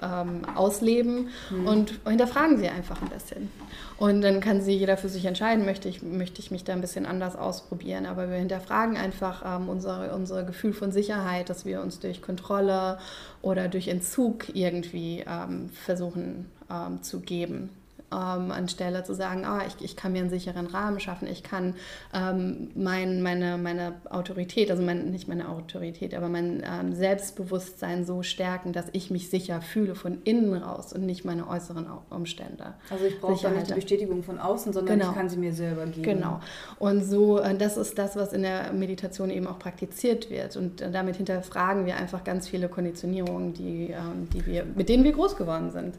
[0.00, 1.66] ähm, ausleben mhm.
[1.66, 3.50] und hinterfragen sie einfach ein bisschen.
[3.98, 6.80] Und dann kann sie jeder für sich entscheiden, möchte ich, möchte ich mich da ein
[6.80, 8.06] bisschen anders ausprobieren.
[8.06, 12.98] Aber wir hinterfragen einfach ähm, unser, unser Gefühl von Sicherheit, dass wir uns durch Kontrolle
[13.42, 17.70] oder durch Entzug irgendwie ähm, versuchen ähm, zu geben
[18.12, 21.74] ähm, anstelle zu sagen, ah, ich, ich kann mir einen sicheren Rahmen schaffen, ich kann
[22.12, 28.22] ähm, mein, meine, meine Autorität, also mein, nicht meine Autorität, aber mein ähm, Selbstbewusstsein so
[28.22, 32.74] stärken, dass ich mich sicher fühle von innen raus und nicht meine äußeren Umstände.
[32.90, 35.10] Also ich brauche da nicht die Bestätigung von außen, sondern genau.
[35.10, 36.02] ich kann sie mir selber geben.
[36.02, 36.40] Genau.
[36.78, 40.56] Und so, äh, das ist das, was in der Meditation eben auch praktiziert wird.
[40.56, 45.04] Und äh, damit hinterfragen wir einfach ganz viele Konditionierungen, die, ähm, die wir, mit denen
[45.04, 45.94] wir groß geworden sind.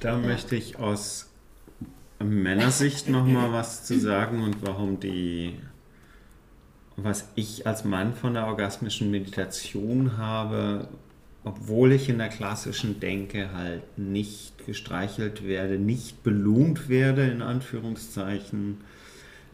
[0.00, 0.18] Da ja.
[0.18, 1.29] möchte ich aus
[2.24, 5.56] Männersicht nochmal was zu sagen und warum die,
[6.96, 10.88] was ich als Mann von der orgasmischen Meditation habe,
[11.44, 18.78] obwohl ich in der klassischen Denke halt nicht gestreichelt werde, nicht belohnt werde, in Anführungszeichen.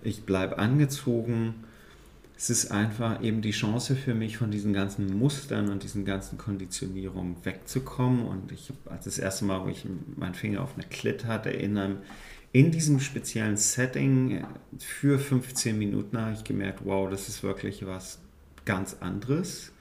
[0.02, 1.54] Ich bleibe angezogen.
[2.36, 6.36] Es ist einfach eben die Chance für mich, von diesen ganzen Mustern und diesen ganzen
[6.36, 8.26] Konditionierungen wegzukommen.
[8.26, 11.50] Und ich habe als das erste Mal, wo ich meinen Finger auf eine Klit hatte,
[11.50, 11.98] in einem
[12.52, 14.44] in diesem speziellen Setting
[14.78, 18.18] für 15 Minuten habe ich gemerkt, wow, das ist wirklich was
[18.64, 19.72] ganz anderes.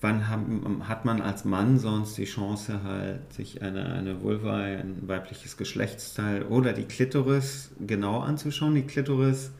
[0.00, 4.96] Wann haben, hat man als Mann sonst die Chance, halt sich eine, eine Vulva, ein
[5.06, 8.74] weibliches Geschlechtsteil oder die Klitoris genau anzuschauen?
[8.74, 9.50] Die Klitoris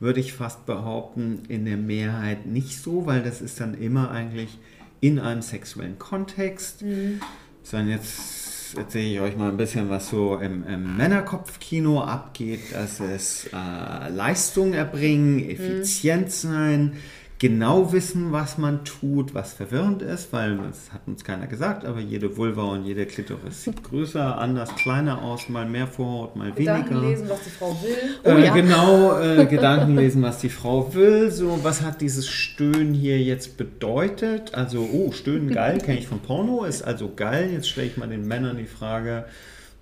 [0.00, 4.58] würde ich fast behaupten, in der Mehrheit nicht so, weil das ist dann immer eigentlich
[5.00, 6.82] in einem sexuellen Kontext.
[6.82, 7.20] Mhm.
[7.62, 8.43] Sondern jetzt
[8.76, 12.60] erzähle ich euch mal ein bisschen, was so im, im Männerkopfkino abgeht.
[12.72, 15.50] Das ist äh, Leistung erbringen, mhm.
[15.50, 16.96] effizient sein,
[17.38, 22.00] genau wissen, was man tut, was verwirrend ist, weil das hat uns keiner gesagt, aber
[22.00, 26.90] jede Vulva und jede Klitoris sieht größer, anders, kleiner aus, mal mehr Vorhaut, mal Gedanken
[26.90, 27.08] weniger.
[27.08, 27.96] lesen, was die Frau will.
[28.22, 28.54] Äh, oh, ja.
[28.54, 31.30] Genau, äh, Gedanken lesen, was die Frau will.
[31.30, 34.54] So, was hat dieses Stöhnen hier jetzt bedeutet?
[34.54, 37.50] Also, oh, Stöhnen geil, kenne ich von Porno, ist also geil.
[37.52, 39.24] Jetzt stelle ich mal den Männern die Frage,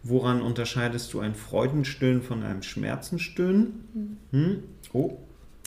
[0.03, 4.19] woran unterscheidest du ein Freudenstöhnen von einem Schmerzenstöhnen?
[4.33, 4.62] Hm?
[4.93, 5.19] Oh,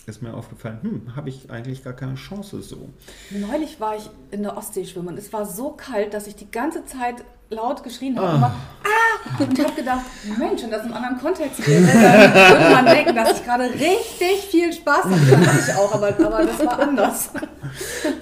[0.07, 2.89] ist mir aufgefallen, hm, habe ich eigentlich gar keine Chance so.
[3.31, 5.17] Neulich war ich in der Ostsee schwimmen.
[5.17, 8.45] Es war so kalt, dass ich die ganze Zeit laut geschrien habe.
[8.45, 8.55] Ah.
[8.83, 9.43] ah!
[9.43, 10.05] Und ich habe gedacht,
[10.37, 14.47] Mensch, wenn das im anderen Kontext wäre, dann würde man denken, dass ich gerade richtig
[14.49, 15.25] viel Spaß hatte.
[15.31, 17.29] Das hatte ich auch, aber, aber das war anders.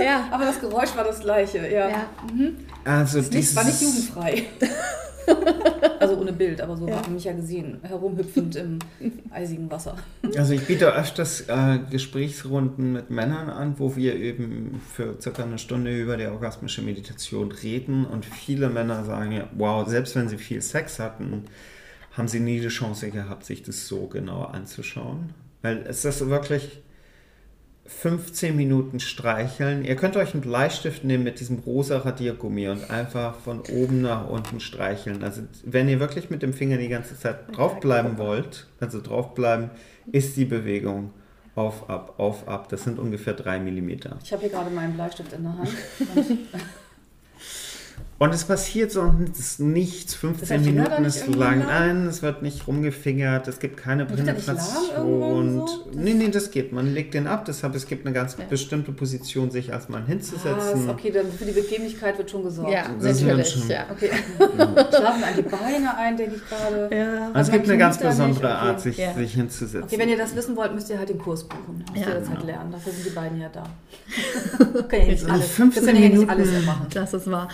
[0.04, 0.28] Ja.
[0.32, 1.70] Aber das Geräusch war das gleiche.
[1.70, 1.90] Ja.
[1.90, 2.06] ja.
[2.32, 2.58] Mhm.
[2.86, 4.48] Also das war nicht jugendfrei.
[6.00, 6.96] also ohne Bild, aber so ja.
[6.96, 8.80] hat man mich ja gesehen, herumhüpfend im
[9.32, 9.96] eisigen Wasser.
[10.38, 15.58] Also ich biete öfters äh, Gesprächsrunden mit Männern an, wo wir eben für circa eine
[15.58, 20.62] Stunde über die orgasmische Meditation reden und viele Männer sagen, wow, selbst wenn sie viel
[20.62, 21.46] Sex hatten,
[22.12, 25.34] haben sie nie die Chance gehabt, sich das so genau anzuschauen.
[25.62, 26.82] Weil es ist wirklich
[27.86, 29.84] 15 Minuten streicheln.
[29.84, 34.30] Ihr könnt euch einen Bleistift nehmen mit diesem rosa Radiergummi und einfach von oben nach
[34.30, 35.24] unten streicheln.
[35.24, 39.70] Also wenn ihr wirklich mit dem Finger die ganze Zeit draufbleiben wollt, also draufbleiben,
[40.12, 41.12] ist die Bewegung
[41.56, 42.70] auf, ab, auf, ab.
[42.70, 43.90] Das sind ungefähr 3 mm.
[44.24, 45.70] Ich habe hier gerade meinen Bleistift in der Hand.
[48.24, 50.14] Und es passiert sonst nichts.
[50.14, 51.60] 15 Minuten ist lang.
[51.68, 53.50] Nein, es wird nicht rumgefingert.
[53.50, 55.68] Es gibt keine Penetration.
[55.68, 55.90] So?
[55.94, 56.72] Nee, nee, das geht.
[56.72, 57.44] Man legt den ab.
[57.44, 58.46] Deshalb es gibt eine ganz ja.
[58.50, 60.88] bestimmte Position, sich als Mann hinzusetzen.
[60.88, 62.72] Ah, okay, dann für die Bequemlichkeit wird schon gesorgt.
[62.72, 63.50] Ja, das natürlich.
[63.50, 63.68] Schon.
[63.68, 63.88] Ja.
[63.92, 64.10] Okay.
[64.40, 66.96] Schlafen an die Beine ein, denke ich gerade.
[66.96, 67.30] Ja.
[67.34, 68.68] Also es gibt eine ganz besondere okay.
[68.68, 69.14] Art, sich, ja.
[69.16, 69.84] sich hinzusetzen.
[69.84, 71.84] Okay, wenn ihr das wissen wollt, müsst ihr halt den Kurs buchen.
[71.92, 72.54] Müsst ja, ihr das halt genau.
[72.54, 72.72] lernen.
[72.72, 73.64] Dafür sind die beiden ja da.
[74.80, 75.48] okay, nicht alles.
[75.50, 76.30] 15 das Minuten.
[76.30, 76.88] Alles machen.
[76.94, 77.50] Das ist wahr.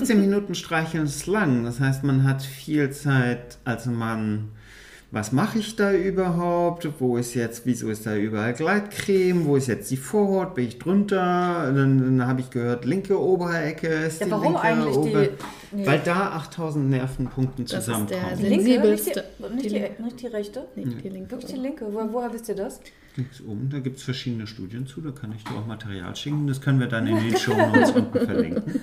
[0.00, 1.64] 15 Minuten streicheln ist lang.
[1.64, 4.48] Das heißt, man hat viel Zeit als Mann.
[5.10, 6.88] Was mache ich da überhaupt?
[7.00, 9.44] Wo ist jetzt, wieso ist da überall Gleitcreme?
[9.44, 10.54] Wo ist jetzt die Vorhaut?
[10.54, 11.70] Bin ich drunter?
[11.74, 15.76] Dann, dann habe ich gehört, linke Oberecke ist ja, die warum linke eigentlich Ober die,
[15.76, 15.86] nee.
[15.86, 18.20] Weil da 8000 Nervenpunkte zusammenkommen.
[18.22, 19.24] Das ist der sensibelste.
[19.52, 20.66] Nicht die, nicht die, nicht die rechte?
[20.76, 21.30] Nicht die linke.
[21.32, 21.86] Wirklich die linke?
[21.92, 22.80] Wo, woher wisst ihr das?
[23.16, 26.46] Links oben, da gibt es verschiedene Studien zu, da kann ich dir auch Material schicken.
[26.46, 28.80] Das können wir dann in den Show Notes unten verlinken.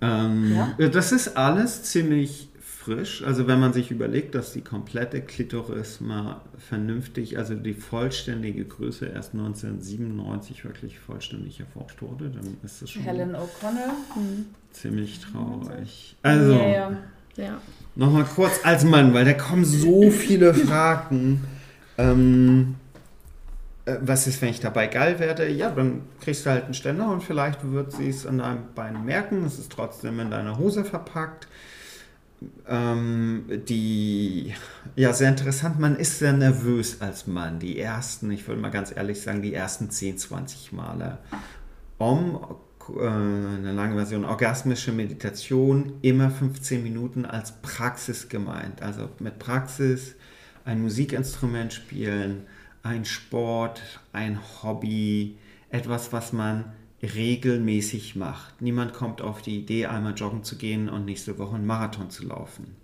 [0.00, 0.88] Ähm, ja?
[0.88, 3.22] Das ist alles ziemlich frisch.
[3.22, 9.06] Also wenn man sich überlegt, dass die komplette Klitoris mal vernünftig, also die vollständige Größe
[9.06, 13.90] erst 1997 wirklich vollständig erforscht wurde, dann ist das schon Helen O'Connell.
[14.14, 14.46] Hm.
[14.72, 16.16] ziemlich traurig.
[16.22, 16.96] Also ja, ja.
[17.36, 17.60] ja.
[17.96, 21.42] nochmal kurz als Mann, weil da kommen so viele Fragen.
[21.98, 22.79] Ähm, äh,
[24.00, 25.48] was ist, wenn ich dabei geil werde?
[25.48, 29.04] Ja, dann kriegst du halt einen Ständer und vielleicht wird sie es an deinem Bein
[29.04, 29.44] merken.
[29.44, 31.48] Es ist trotzdem in deiner Hose verpackt.
[32.66, 34.54] Ähm, die,
[34.96, 35.78] ja, sehr interessant.
[35.78, 37.58] Man ist sehr nervös als Mann.
[37.58, 41.18] Die ersten, ich würde mal ganz ehrlich sagen, die ersten 10, 20 Male.
[41.98, 42.40] Um
[42.98, 48.82] äh, eine lange Version, orgasmische Meditation, immer 15 Minuten als Praxis gemeint.
[48.82, 50.14] Also mit Praxis
[50.64, 52.46] ein Musikinstrument spielen,
[52.82, 55.36] ein Sport, ein Hobby,
[55.70, 56.72] etwas, was man
[57.02, 58.60] regelmäßig macht.
[58.60, 62.26] Niemand kommt auf die Idee, einmal joggen zu gehen und nächste Woche einen Marathon zu
[62.26, 62.76] laufen.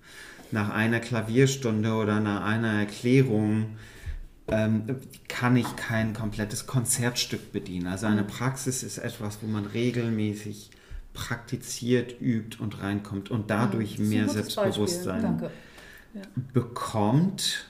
[0.53, 3.77] Nach einer Klavierstunde oder nach einer Erklärung
[4.49, 7.89] ähm, kann ich kein komplettes Konzertstück bedienen.
[7.89, 10.71] Also eine Praxis ist etwas, wo man regelmäßig
[11.13, 15.43] praktiziert, übt und reinkommt und dadurch mehr Selbstbewusstsein
[16.53, 17.67] bekommt.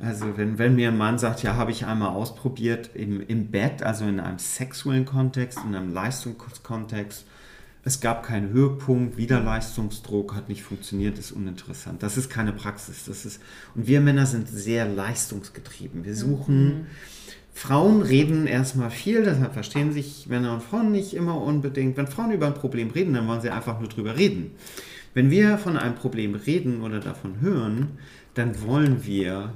[0.00, 3.82] Also wenn, wenn mir ein Mann sagt, ja, habe ich einmal ausprobiert im, im Bett,
[3.82, 7.24] also in einem sexuellen Kontext, in einem Leistungskontext,
[7.82, 12.02] es gab keinen Höhepunkt, wieder Leistungsdruck, hat nicht funktioniert, ist uninteressant.
[12.02, 13.04] Das ist keine Praxis.
[13.04, 13.40] Das ist,
[13.76, 16.04] und wir Männer sind sehr leistungsgetrieben.
[16.04, 16.86] Wir suchen, mhm.
[17.54, 21.96] Frauen reden erstmal viel, deshalb verstehen sich Männer und Frauen nicht immer unbedingt.
[21.96, 24.50] Wenn Frauen über ein Problem reden, dann wollen sie einfach nur drüber reden.
[25.14, 27.98] Wenn wir von einem Problem reden oder davon hören,
[28.34, 29.54] dann wollen wir,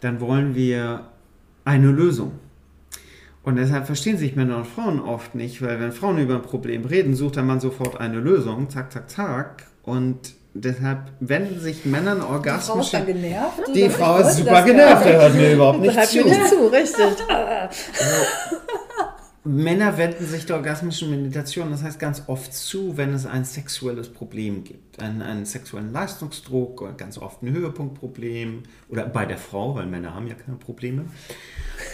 [0.00, 1.02] dann wollen wir
[1.64, 2.32] eine Lösung.
[3.42, 6.84] Und deshalb verstehen sich Männer und Frauen oft nicht, weil wenn Frauen über ein Problem
[6.84, 9.66] reden, sucht der Mann sofort eine Lösung, zack, zack, zack.
[9.84, 13.04] Und deshalb wenden sich Männern orgasmische...
[13.04, 13.62] Die Frau ist genervt?
[13.74, 16.18] Die Frau ist super genervt, der hört mir überhaupt nicht hört zu.
[16.18, 17.06] mir nicht zu, richtig.
[19.46, 24.08] Männer wenden sich der orgasmischen Meditation, das heißt ganz oft zu, wenn es ein sexuelles
[24.08, 25.00] Problem gibt.
[25.00, 28.64] Einen, einen sexuellen Leistungsdruck oder ganz oft ein Höhepunktproblem.
[28.88, 31.06] Oder bei der Frau, weil Männer haben ja keine Probleme.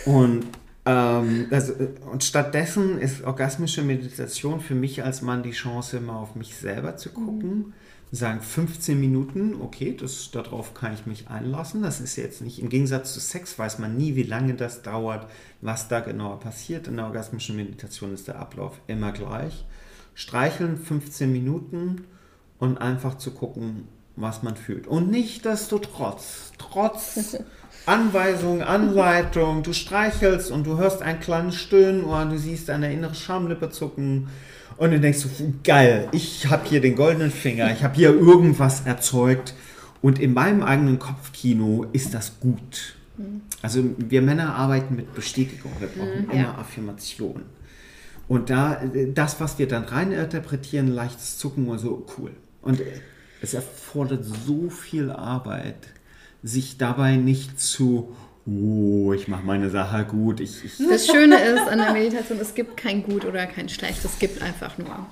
[0.06, 0.46] Und
[0.84, 1.74] ähm, also,
[2.10, 6.96] und stattdessen ist orgasmische Meditation für mich als Mann die Chance, mal auf mich selber
[6.96, 7.74] zu gucken.
[8.14, 11.80] Sagen 15 Minuten, okay, das, darauf kann ich mich einlassen.
[11.80, 15.30] Das ist jetzt nicht, im Gegensatz zu Sex weiß man nie, wie lange das dauert,
[15.62, 16.88] was da genauer passiert.
[16.88, 19.64] In der orgasmischen Meditation ist der Ablauf immer gleich.
[20.14, 22.04] Streicheln 15 Minuten
[22.58, 24.86] und einfach zu gucken, was man fühlt.
[24.86, 27.38] Und nicht, dass du trotz, trotz
[27.86, 33.14] Anweisung, Anleitung, du streichelst und du hörst ein kleines Stöhnen oder du siehst eine innere
[33.14, 34.28] Schamlippe zucken
[34.82, 35.24] und du denkst,
[35.62, 39.54] geil, ich habe hier den goldenen Finger, ich habe hier irgendwas erzeugt
[40.00, 42.96] und in meinem eigenen Kopfkino ist das gut.
[43.62, 46.58] Also wir Männer arbeiten mit Bestätigung, wir brauchen mhm, immer ja.
[46.58, 47.42] Affirmation.
[48.26, 48.82] Und da,
[49.14, 52.32] das, was wir dann rein interpretieren, leichtes Zucken oder so, cool.
[52.60, 52.80] Und
[53.40, 55.90] es erfordert so viel Arbeit,
[56.42, 58.16] sich dabei nicht zu,
[58.46, 60.40] oh, ich mache meine Sache gut.
[60.40, 64.04] Ich, ich das Schöne ist an der Meditation, es gibt kein gut oder kein schlecht,
[64.04, 65.06] es gibt einfach nur.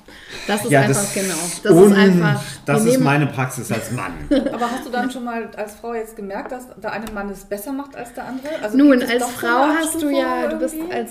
[0.47, 1.35] Das ist ja, einfach das genau.
[1.63, 2.43] Das ist einfach.
[2.67, 4.13] Das ist meine Praxis als Mann.
[4.53, 7.45] Aber hast du dann schon mal als Frau jetzt gemerkt, dass der eine Mann es
[7.45, 8.63] besser macht als der andere?
[8.63, 11.11] Also Nun, als Frau hast du ja, du bist als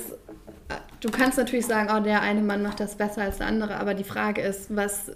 [1.00, 3.94] Du kannst natürlich sagen, oh, der eine Mann macht das besser als der andere, aber
[3.94, 5.12] die Frage ist, was,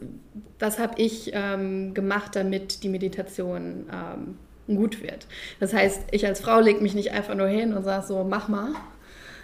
[0.58, 4.38] was habe ich ähm, gemacht, damit die Meditation ähm,
[4.68, 5.28] gut wird.
[5.59, 8.47] Das heißt, ich als Frau lege mich nicht einfach nur hin und sage so, mach
[8.47, 8.70] mal.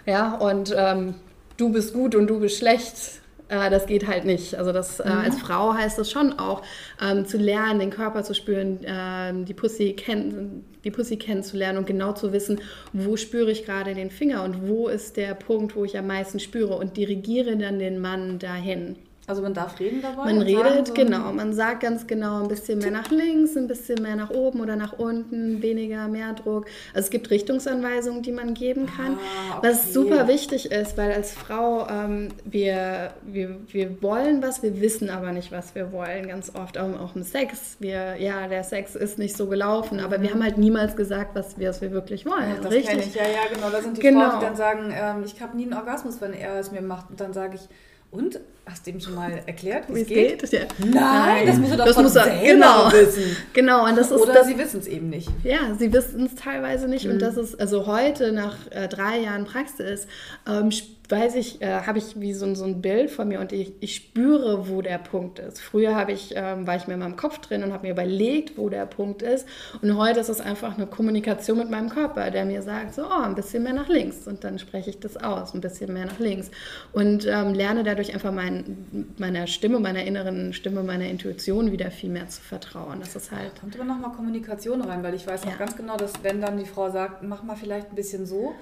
[0.06, 1.14] Ja, und ähm,
[1.56, 3.20] du bist gut und du bist schlecht.
[3.48, 4.54] Äh, das geht halt nicht.
[4.54, 5.18] Also das, äh, mhm.
[5.18, 6.62] als Frau heißt das schon auch,
[7.02, 11.86] ähm, zu lernen, den Körper zu spüren, äh, die, Pussy kenn die Pussy kennenzulernen und
[11.86, 12.60] genau zu wissen,
[12.92, 16.40] wo spüre ich gerade den Finger und wo ist der Punkt, wo ich am meisten
[16.40, 18.96] spüre und dirigiere dann den Mann dahin.
[19.30, 20.24] Also man darf reden dabei?
[20.24, 21.32] Man redet, so genau.
[21.32, 24.74] Man sagt ganz genau ein bisschen mehr nach links, ein bisschen mehr nach oben oder
[24.74, 26.66] nach unten, weniger, mehr Druck.
[26.92, 29.12] Also es gibt Richtungsanweisungen, die man geben kann.
[29.12, 29.68] Ah, okay.
[29.68, 35.10] Was super wichtig ist, weil als Frau ähm, wir, wir, wir wollen was, wir wissen
[35.10, 36.26] aber nicht, was wir wollen.
[36.26, 37.76] Ganz oft auch, auch im Sex.
[37.78, 40.22] Wir, ja, der Sex ist nicht so gelaufen, aber mhm.
[40.22, 42.50] wir haben halt niemals gesagt, was wir, was wir wirklich wollen.
[42.50, 42.98] Ja, das Richtig?
[42.98, 43.14] Ich.
[43.14, 43.70] Ja, ja, genau.
[43.70, 44.28] Da sind die genau.
[44.28, 47.10] Frauen, die dann sagen, ähm, ich habe nie einen Orgasmus, wenn er es mir macht.
[47.10, 47.68] Und dann sage ich,
[48.10, 48.40] und?
[48.70, 50.40] Hast du ihm schon mal erklärt, wie es geht?
[50.40, 50.52] geht?
[50.52, 50.60] Ja.
[50.78, 52.92] Nein, das muss er doch das muss er, selber genau.
[52.92, 53.36] wissen.
[53.52, 55.28] Genau, und das ist Oder das, sie wissen es eben nicht.
[55.42, 57.04] Ja, sie wissen es teilweise nicht.
[57.04, 57.12] Mhm.
[57.12, 60.06] Und das ist, also heute nach äh, drei Jahren Praxis,
[60.48, 60.70] ähm,
[61.10, 63.96] weiß ich, äh, habe ich wie so, so ein Bild von mir und ich, ich
[63.96, 65.60] spüre, wo der Punkt ist.
[65.60, 68.56] Früher habe ich, ähm, war ich mir in meinem Kopf drin und habe mir überlegt,
[68.56, 69.46] wo der Punkt ist.
[69.82, 73.22] Und heute ist es einfach eine Kommunikation mit meinem Körper, der mir sagt, so, oh,
[73.22, 74.26] ein bisschen mehr nach links.
[74.26, 76.50] Und dann spreche ich das aus, ein bisschen mehr nach links.
[76.92, 78.32] Und ähm, lerne dadurch einfach
[78.66, 83.00] mein, meiner Stimme, meiner inneren Stimme, meiner Intuition wieder viel mehr zu vertrauen.
[83.00, 83.60] Das ist halt.
[83.60, 85.50] Kommt aber nochmal Kommunikation rein, weil ich weiß ja.
[85.50, 88.54] auch ganz genau, dass wenn dann die Frau sagt, mach mal vielleicht ein bisschen so,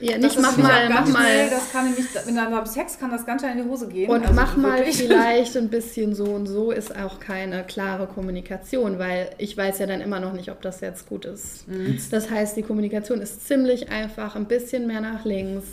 [0.00, 1.22] ja, nicht mach mal, mach mal.
[1.22, 3.88] Schnell, das kann nämlich, wenn dann beim Sex kann das ganz schnell in die Hose
[3.88, 4.10] gehen.
[4.10, 8.98] Und also mach mal vielleicht ein bisschen so und so ist auch keine klare Kommunikation,
[8.98, 11.66] weil ich weiß ja dann immer noch nicht, ob das jetzt gut ist.
[11.68, 11.98] Mhm.
[12.10, 15.64] Das heißt, die Kommunikation ist ziemlich einfach, ein bisschen mehr nach links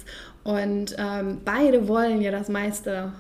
[0.43, 3.11] und ähm, beide wollen ja das meiste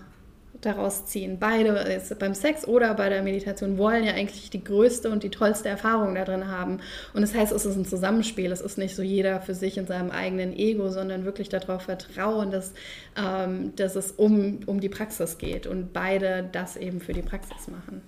[0.65, 1.37] daraus ziehen.
[1.39, 5.69] Beide, beim Sex oder bei der Meditation, wollen ja eigentlich die größte und die tollste
[5.69, 6.79] Erfahrung da drin haben.
[7.13, 8.51] Und das heißt, es ist ein Zusammenspiel.
[8.51, 12.51] Es ist nicht so jeder für sich in seinem eigenen Ego, sondern wirklich darauf vertrauen,
[12.51, 12.73] dass,
[13.17, 17.67] ähm, dass es um, um die Praxis geht und beide das eben für die Praxis
[17.67, 18.01] machen.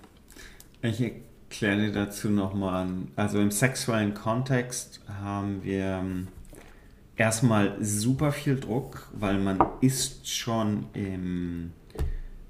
[0.82, 2.88] Ich erkläre dir dazu nochmal.
[3.16, 6.28] Also im sexuellen Kontext haben wir ähm,
[7.16, 11.72] erstmal super viel Druck, weil man ist schon im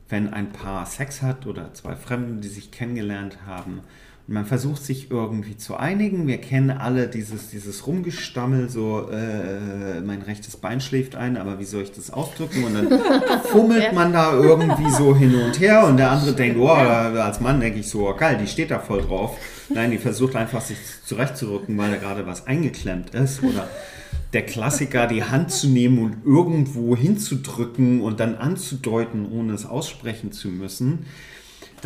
[0.09, 3.81] wenn ein Paar Sex hat oder zwei Fremde, die sich kennengelernt haben.
[4.29, 6.27] Und man versucht sich irgendwie zu einigen.
[6.27, 11.65] Wir kennen alle dieses, dieses Rumgestammel, so äh, mein rechtes Bein schläft ein, aber wie
[11.65, 12.65] soll ich das ausdrücken?
[12.65, 13.01] Und dann
[13.45, 17.61] fummelt man da irgendwie so hin und her und der andere denkt, oh, als Mann
[17.61, 19.39] denke ich so, oh, geil, die steht da voll drauf.
[19.69, 23.69] Nein, die versucht einfach sich zurechtzurücken, weil da gerade was eingeklemmt ist oder
[24.33, 30.33] der Klassiker, die Hand zu nehmen und irgendwo hinzudrücken und dann anzudeuten, ohne es aussprechen
[30.33, 31.07] zu müssen.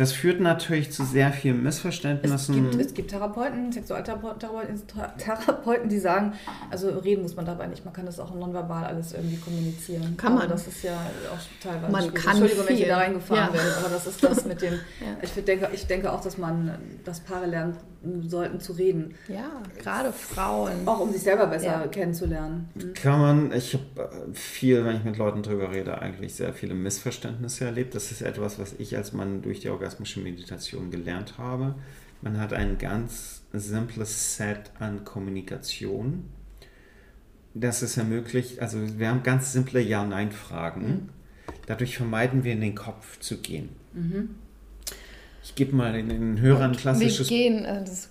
[0.01, 2.65] Das führt natürlich zu sehr vielen Missverständnissen.
[2.65, 4.81] Es gibt, es gibt Therapeuten, Sexualtherapeuten,
[5.19, 6.33] Therapeuten, die sagen,
[6.71, 10.17] also reden muss man dabei nicht, man kann das auch nonverbal alles irgendwie kommunizieren.
[10.17, 10.41] Kann man.
[10.45, 10.93] Aber das ist ja
[11.31, 12.15] auch teilweise man schwierig.
[12.15, 12.75] Kann Entschuldigung, viel.
[12.77, 13.53] wenn ich da reingefahren ja.
[13.53, 15.17] werde, aber das ist das mit dem, ja.
[15.21, 16.71] ich, denke, ich denke auch, dass man,
[17.05, 17.77] dass Paare lernen
[18.23, 19.13] sollten zu reden.
[19.27, 20.87] Ja, gerade Frauen.
[20.87, 21.87] Auch um sich selber besser ja.
[21.87, 22.69] kennenzulernen.
[22.73, 22.93] Mhm.
[22.93, 26.73] Kann man, ich habe äh, viel, wenn ich mit Leuten drüber rede, eigentlich sehr viele
[26.73, 27.93] Missverständnisse erlebt.
[27.93, 31.75] Das ist etwas, was ich als Mann durch die orgasmische Meditation gelernt habe.
[32.21, 36.25] Man hat ein ganz simples Set an Kommunikation.
[37.53, 40.87] Das es ermöglicht, also wir haben ganz simple Ja-Nein-Fragen.
[40.87, 41.09] Mhm.
[41.65, 43.69] Dadurch vermeiden wir in den Kopf zu gehen.
[43.93, 44.35] Mhm.
[45.43, 47.29] Ich gebe mal in den Hörern klassisches.
[47.29, 48.09] Wir gehen, äh, das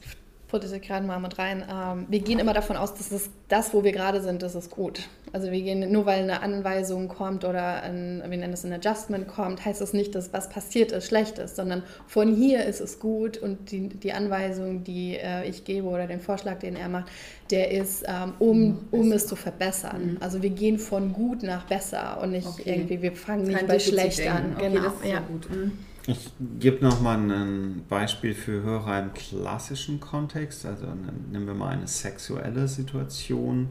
[0.51, 3.73] putte ich gerade mal mit rein, ähm, wir gehen immer davon aus, dass das, das,
[3.73, 5.09] wo wir gerade sind, das ist gut.
[5.33, 9.29] Also wir gehen, nur weil eine Anweisung kommt oder ein, wir nennen es ein Adjustment
[9.29, 12.99] kommt, heißt das nicht, dass was passiert ist, schlecht ist, sondern von hier ist es
[12.99, 17.11] gut und die, die Anweisung, die äh, ich gebe oder den Vorschlag, den er macht,
[17.53, 18.79] der ist, ähm, um, mhm.
[18.91, 20.15] um es zu verbessern.
[20.15, 20.17] Mhm.
[20.19, 22.63] Also wir gehen von gut nach besser und nicht okay.
[22.67, 24.57] irgendwie, wir fangen Kein nicht bei schlecht an.
[24.57, 24.83] Okay, genau.
[24.83, 25.49] das ist ja gut.
[25.49, 25.79] Mhm.
[26.11, 30.67] Ich gebe nochmal ein Beispiel für Hörer im klassischen Kontext.
[30.67, 30.87] Also
[31.31, 33.69] nehmen wir mal eine sexuelle Situation,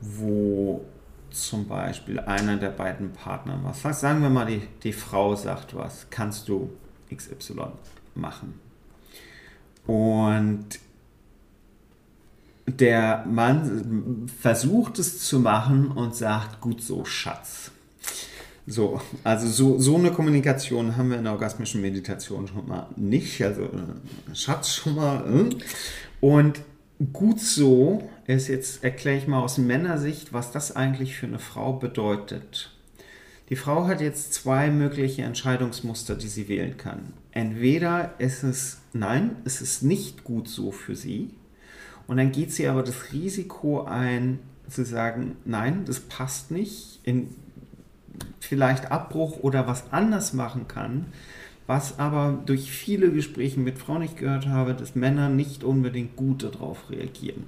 [0.00, 0.82] wo
[1.28, 3.96] zum Beispiel einer der beiden Partner was sagt.
[3.96, 6.70] Sagen wir mal, die, die Frau sagt was, kannst du
[7.14, 7.64] XY
[8.14, 8.54] machen.
[9.86, 10.78] Und
[12.66, 17.71] der Mann versucht es zu machen und sagt, gut so, Schatz.
[18.66, 23.42] So, also so, so eine Kommunikation haben wir in der orgasmischen Meditation schon mal nicht.
[23.42, 25.24] Also äh, Schatz schon mal.
[25.26, 25.56] Äh.
[26.24, 26.60] Und
[27.12, 31.72] gut so ist jetzt, erkläre ich mal aus Männersicht, was das eigentlich für eine Frau
[31.72, 32.70] bedeutet.
[33.48, 37.12] Die Frau hat jetzt zwei mögliche Entscheidungsmuster, die sie wählen kann.
[37.32, 41.30] Entweder ist es, nein, es ist nicht gut so für sie.
[42.06, 44.38] Und dann geht sie aber das Risiko ein,
[44.68, 47.00] zu sagen, nein, das passt nicht.
[47.02, 47.28] In
[48.40, 51.06] vielleicht Abbruch oder was anders machen kann,
[51.66, 56.42] was aber durch viele Gespräche mit Frauen ich gehört habe, dass Männer nicht unbedingt gut
[56.42, 57.44] darauf reagieren.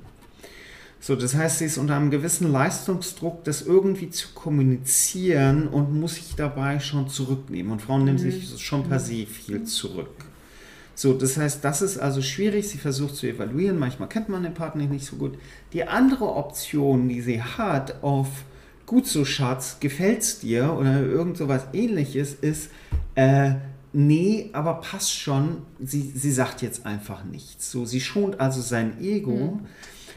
[1.01, 6.15] So, das heißt, sie ist unter einem gewissen Leistungsdruck, das irgendwie zu kommunizieren und muss
[6.15, 7.73] sich dabei schon zurücknehmen.
[7.73, 8.31] Und Frauen nehmen mhm.
[8.31, 10.25] sich schon per se viel zurück.
[10.95, 12.69] So, das heißt, das ist also schwierig.
[12.69, 13.79] Sie versucht zu evaluieren.
[13.79, 15.37] Manchmal kennt man den Partner nicht so gut.
[15.75, 18.29] Die andere Option, die sie hat, auf
[18.87, 22.71] gut so Schatz, gefällt's dir oder irgend sowas ähnliches ist,
[23.15, 23.55] äh,
[23.93, 27.71] nee, aber passt schon, sie, sie sagt jetzt einfach nichts.
[27.71, 29.61] So, sie schont also sein Ego.
[29.61, 29.67] Mhm.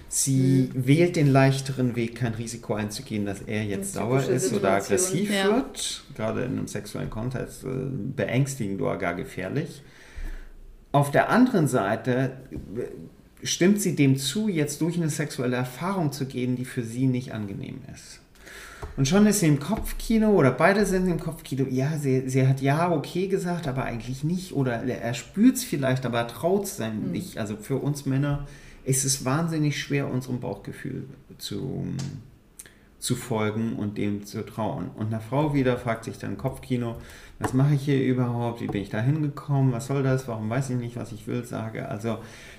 [0.09, 0.87] Sie mhm.
[0.87, 4.59] wählt den leichteren Weg, kein Risiko einzugehen, dass er jetzt sauer ist Situation.
[4.59, 5.45] oder aggressiv ja.
[5.47, 6.03] wird.
[6.15, 7.67] Gerade in einem sexuellen Kontext äh,
[8.15, 9.81] beängstigend oder gar gefährlich.
[10.93, 16.25] Auf der anderen Seite äh, stimmt sie dem zu, jetzt durch eine sexuelle Erfahrung zu
[16.25, 18.21] gehen, die für sie nicht angenehm ist.
[18.95, 21.65] Und schon ist sie im Kopfkino oder beide sind im Kopfkino.
[21.69, 24.53] Ja, sie, sie hat ja okay gesagt, aber eigentlich nicht.
[24.53, 27.11] Oder er spürt es vielleicht, aber er traut es mhm.
[27.11, 27.37] nicht.
[27.37, 28.47] Also für uns Männer
[28.85, 31.05] ist es wahnsinnig schwer, unserem Bauchgefühl
[31.37, 31.85] zu,
[32.99, 34.89] zu folgen und dem zu trauen.
[34.95, 36.95] Und eine Frau wieder fragt sich dann Kopfkino,
[37.37, 38.61] was mache ich hier überhaupt?
[38.61, 39.73] Wie bin ich da hingekommen?
[39.73, 40.27] Was soll das?
[40.27, 41.87] Warum weiß ich nicht, was ich will, sage.
[41.87, 42.17] Also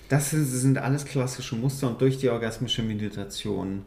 [0.09, 3.83] das sind alles klassische Muster und durch die orgasmische Meditation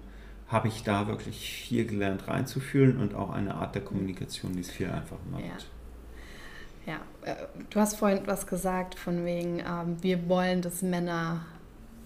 [0.52, 4.70] habe ich da wirklich viel gelernt reinzufühlen und auch eine Art der Kommunikation, die es
[4.70, 5.43] viel einfacher macht.
[6.86, 6.93] Ja.
[6.93, 7.32] ja.
[7.32, 7.36] Äh,
[7.70, 11.45] du hast vorhin was gesagt von wegen, ähm, wir wollen, dass Männer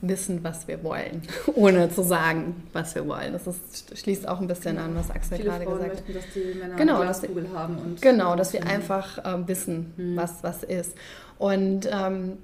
[0.01, 1.23] wissen, was wir wollen,
[1.55, 3.33] ohne zu sagen, was wir wollen.
[3.33, 6.15] Das ist, schließt auch ein bisschen an, was Axel Viele gerade Frauen gesagt hat.
[6.15, 7.77] dass die Männer genau, eine Glaskugel haben.
[7.77, 10.15] Und genau, dass wir einfach ähm, wissen, mhm.
[10.15, 10.95] was was ist.
[11.39, 12.37] Und ähm,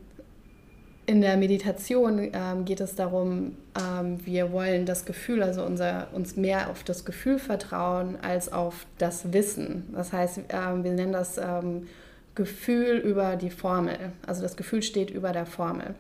[1.11, 6.37] in der Meditation ähm, geht es darum, ähm, wir wollen das Gefühl, also unser, uns
[6.37, 9.89] mehr auf das Gefühl vertrauen als auf das Wissen.
[9.93, 11.89] Das heißt, ähm, wir nennen das ähm,
[12.33, 13.97] Gefühl über die Formel.
[14.25, 15.95] Also das Gefühl steht über der Formel.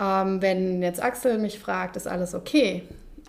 [0.00, 2.82] Ähm, wenn jetzt Axel mich fragt, ist alles okay?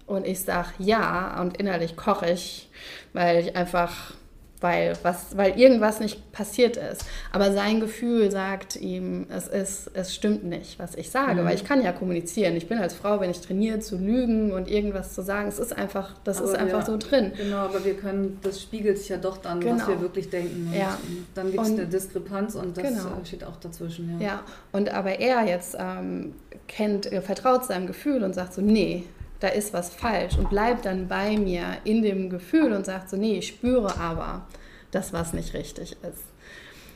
[0.08, 2.68] Und ich sage ja und innerlich koche ich,
[3.14, 4.16] weil ich einfach
[4.62, 7.04] weil, was, weil irgendwas nicht passiert ist.
[7.32, 11.46] Aber sein Gefühl sagt ihm, es, ist, es stimmt nicht, was ich sage, mhm.
[11.46, 12.56] weil ich kann ja kommunizieren.
[12.56, 15.76] Ich bin als Frau, wenn ich trainiere, zu lügen und irgendwas zu sagen, es ist
[15.76, 17.32] einfach, das aber ist einfach wir, so drin.
[17.36, 19.80] Genau, aber wir können, das spiegelt sich ja doch dann, genau.
[19.80, 20.68] was wir wirklich denken.
[20.72, 20.98] Und ja.
[21.34, 23.22] dann gibt es eine Diskrepanz und das genau.
[23.24, 24.20] steht auch dazwischen.
[24.20, 24.44] Ja, ja.
[24.72, 26.36] und aber er jetzt ähm,
[26.68, 29.06] kennt, vertraut seinem Gefühl und sagt so, nee,
[29.42, 33.18] da ist was falsch und bleibt dann bei mir in dem Gefühl und sagt so,
[33.18, 34.48] nee, ich spüre aber,
[34.92, 36.24] dass was nicht richtig ist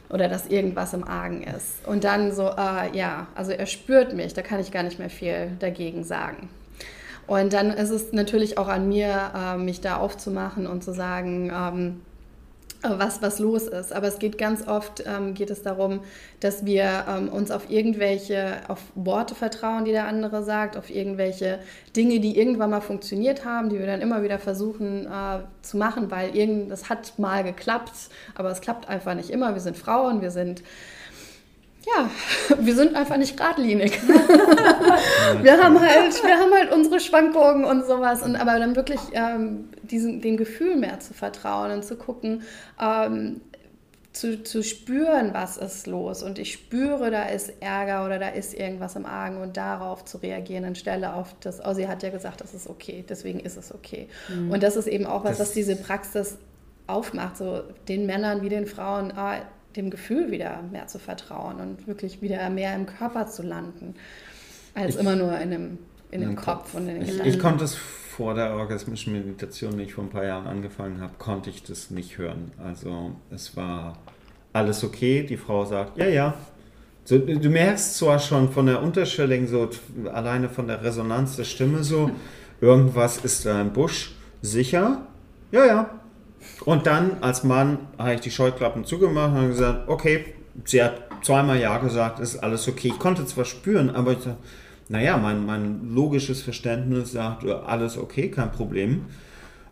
[0.09, 1.85] oder dass irgendwas im Argen ist.
[1.87, 5.09] Und dann so, äh, ja, also er spürt mich, da kann ich gar nicht mehr
[5.09, 6.49] viel dagegen sagen.
[7.27, 11.51] Und dann ist es natürlich auch an mir, äh, mich da aufzumachen und zu sagen,
[11.51, 12.01] ähm,
[12.97, 13.93] was, was los ist.
[13.93, 16.01] Aber es geht ganz oft, ähm, geht es darum,
[16.39, 21.59] dass wir ähm, uns auf irgendwelche, auf Worte vertrauen, die der andere sagt, auf irgendwelche
[21.95, 26.11] Dinge, die irgendwann mal funktioniert haben, die wir dann immer wieder versuchen äh, zu machen,
[26.11, 27.93] weil irgend, das hat mal geklappt,
[28.35, 29.53] aber es klappt einfach nicht immer.
[29.53, 30.63] Wir sind Frauen, wir sind
[31.85, 32.09] ja,
[32.59, 33.99] wir sind einfach nicht geradlinig.
[35.41, 38.23] wir, haben halt, wir haben halt unsere Schwankungen und sowas.
[38.23, 42.43] Und aber dann wirklich ähm, diesen, dem Gefühl mehr zu vertrauen und zu gucken,
[42.81, 43.41] ähm,
[44.15, 46.23] zu, zu spüren, was ist los.
[46.23, 50.17] Und ich spüre, da ist Ärger oder da ist irgendwas im Argen und darauf zu
[50.17, 53.73] reagieren, anstelle auf das, oh, sie hat ja gesagt, das ist okay, deswegen ist es
[53.73, 54.07] okay.
[54.29, 54.51] Mhm.
[54.51, 56.37] Und das ist eben auch was, das was diese Praxis
[56.87, 59.41] aufmacht, so den Männern wie den Frauen, ah,
[59.75, 63.95] dem Gefühl wieder mehr zu vertrauen und wirklich wieder mehr im Körper zu landen,
[64.73, 65.77] als ich, immer nur in dem,
[66.11, 66.45] in dem Kopf.
[66.45, 66.73] Kopf.
[66.75, 70.09] und in den ich, ich konnte es vor der orgasmischen Meditation, die ich vor ein
[70.09, 72.51] paar Jahren angefangen habe, konnte ich das nicht hören.
[72.63, 73.97] Also es war
[74.53, 75.23] alles okay.
[75.23, 76.33] Die Frau sagt, ja, ja.
[77.03, 79.69] So, du merkst zwar schon von der Unterschwelligen, so
[80.11, 82.09] alleine von der Resonanz der Stimme so,
[82.61, 84.15] irgendwas ist da im Busch.
[84.41, 85.05] Sicher?
[85.51, 85.89] Ja, ja.
[86.65, 90.33] Und dann als Mann habe ich die Scheuklappen zugemacht und gesagt, okay,
[90.63, 92.89] sie hat zweimal Ja gesagt, ist alles okay.
[92.89, 94.37] Ich konnte zwar spüren, aber ich sage,
[94.87, 99.05] naja, mein, mein logisches Verständnis sagt, alles okay, kein Problem.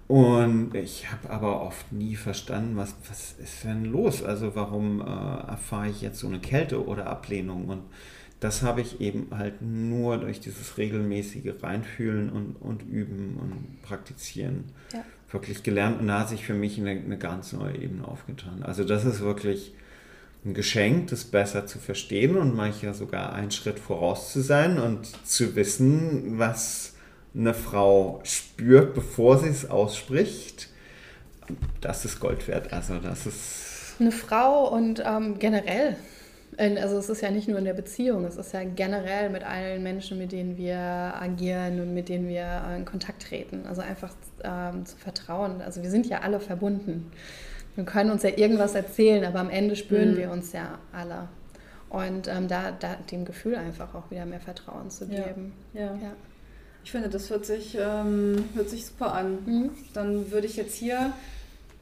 [0.07, 4.21] Und ich habe aber oft nie verstanden, was, was ist denn los?
[4.21, 7.65] Also warum äh, erfahre ich jetzt so eine Kälte oder Ablehnung?
[7.69, 7.83] Und
[8.39, 14.65] das habe ich eben halt nur durch dieses regelmäßige Reinfühlen und, und Üben und Praktizieren
[14.91, 15.03] ja.
[15.33, 15.99] Wirklich gelernt.
[15.99, 18.63] Und da hat sich für mich eine, eine ganz neue Ebene aufgetan.
[18.63, 19.73] Also das ist wirklich
[20.45, 25.07] ein Geschenk, das besser zu verstehen und manchmal sogar einen Schritt voraus zu sein und
[25.25, 26.93] zu wissen, was
[27.35, 30.69] eine Frau spürt, bevor sie es ausspricht.
[31.81, 32.73] Das ist Gold wert.
[32.73, 35.95] Also das ist eine Frau und ähm, generell
[36.57, 39.83] also es ist ja nicht nur in der Beziehung, es ist ja generell mit allen
[39.83, 43.65] Menschen, mit denen wir agieren und mit denen wir in Kontakt treten.
[43.67, 45.61] Also einfach ähm, zu vertrauen.
[45.61, 47.11] Also wir sind ja alle verbunden.
[47.75, 50.17] Wir können uns ja irgendwas erzählen, aber am Ende spüren mhm.
[50.17, 51.27] wir uns ja alle.
[51.89, 55.53] Und ähm, da, da dem Gefühl einfach auch wieder mehr Vertrauen zu geben.
[55.73, 55.81] Ja.
[55.81, 55.93] ja.
[56.01, 56.11] ja.
[56.83, 59.37] Ich finde, das hört sich, ähm, hört sich super an.
[59.45, 59.69] Mhm.
[59.93, 61.13] Dann würde ich jetzt hier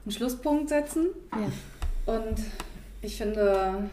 [0.05, 1.07] einen Schlusspunkt setzen.
[1.32, 2.13] Ja.
[2.13, 2.39] Und
[3.01, 3.89] ich finde,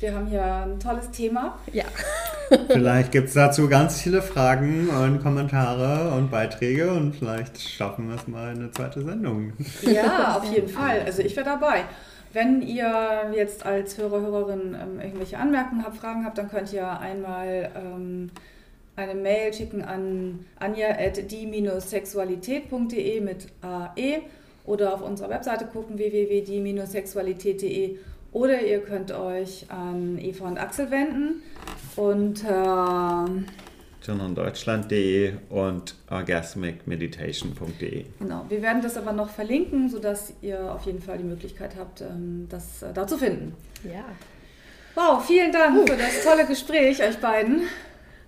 [0.00, 1.58] wir haben hier ein tolles Thema.
[1.72, 1.84] Ja.
[2.68, 8.16] vielleicht gibt es dazu ganz viele Fragen und Kommentare und Beiträge und vielleicht schaffen wir
[8.16, 9.52] es mal in eine zweite Sendung.
[9.82, 11.02] Ja, auf jeden Fall.
[11.04, 11.84] Also ich wäre dabei.
[12.32, 16.88] Wenn ihr jetzt als Hörer, Hörerin ähm, irgendwelche Anmerkungen habt, Fragen habt, dann könnt ihr
[16.98, 18.30] einmal ähm,
[18.96, 24.22] eine Mail schicken an anja.die-sexualität.de mit AE
[24.64, 27.98] oder auf unserer Webseite gucken, www.die-sexualität.de
[28.32, 31.42] oder ihr könnt euch an Eva und Axel wenden
[31.96, 33.26] unter
[34.02, 38.06] journaldeutschland.de und orgasmicmeditation.de.
[38.18, 42.00] Genau, wir werden das aber noch verlinken, sodass ihr auf jeden Fall die Möglichkeit habt,
[42.00, 43.54] ähm, das äh, da zu finden.
[43.84, 44.04] Ja.
[44.94, 45.86] Wow, vielen Dank uh.
[45.86, 47.62] für das tolle Gespräch, euch beiden.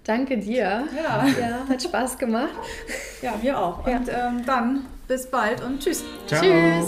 [0.05, 0.85] Danke dir.
[0.97, 1.27] Ja.
[1.41, 2.51] ja hat Spaß gemacht.
[3.23, 3.87] Ja, mir auch.
[3.87, 6.05] Und ähm, dann bis bald und tschüss.
[6.27, 6.43] Ciao.
[6.43, 6.87] Tschüss.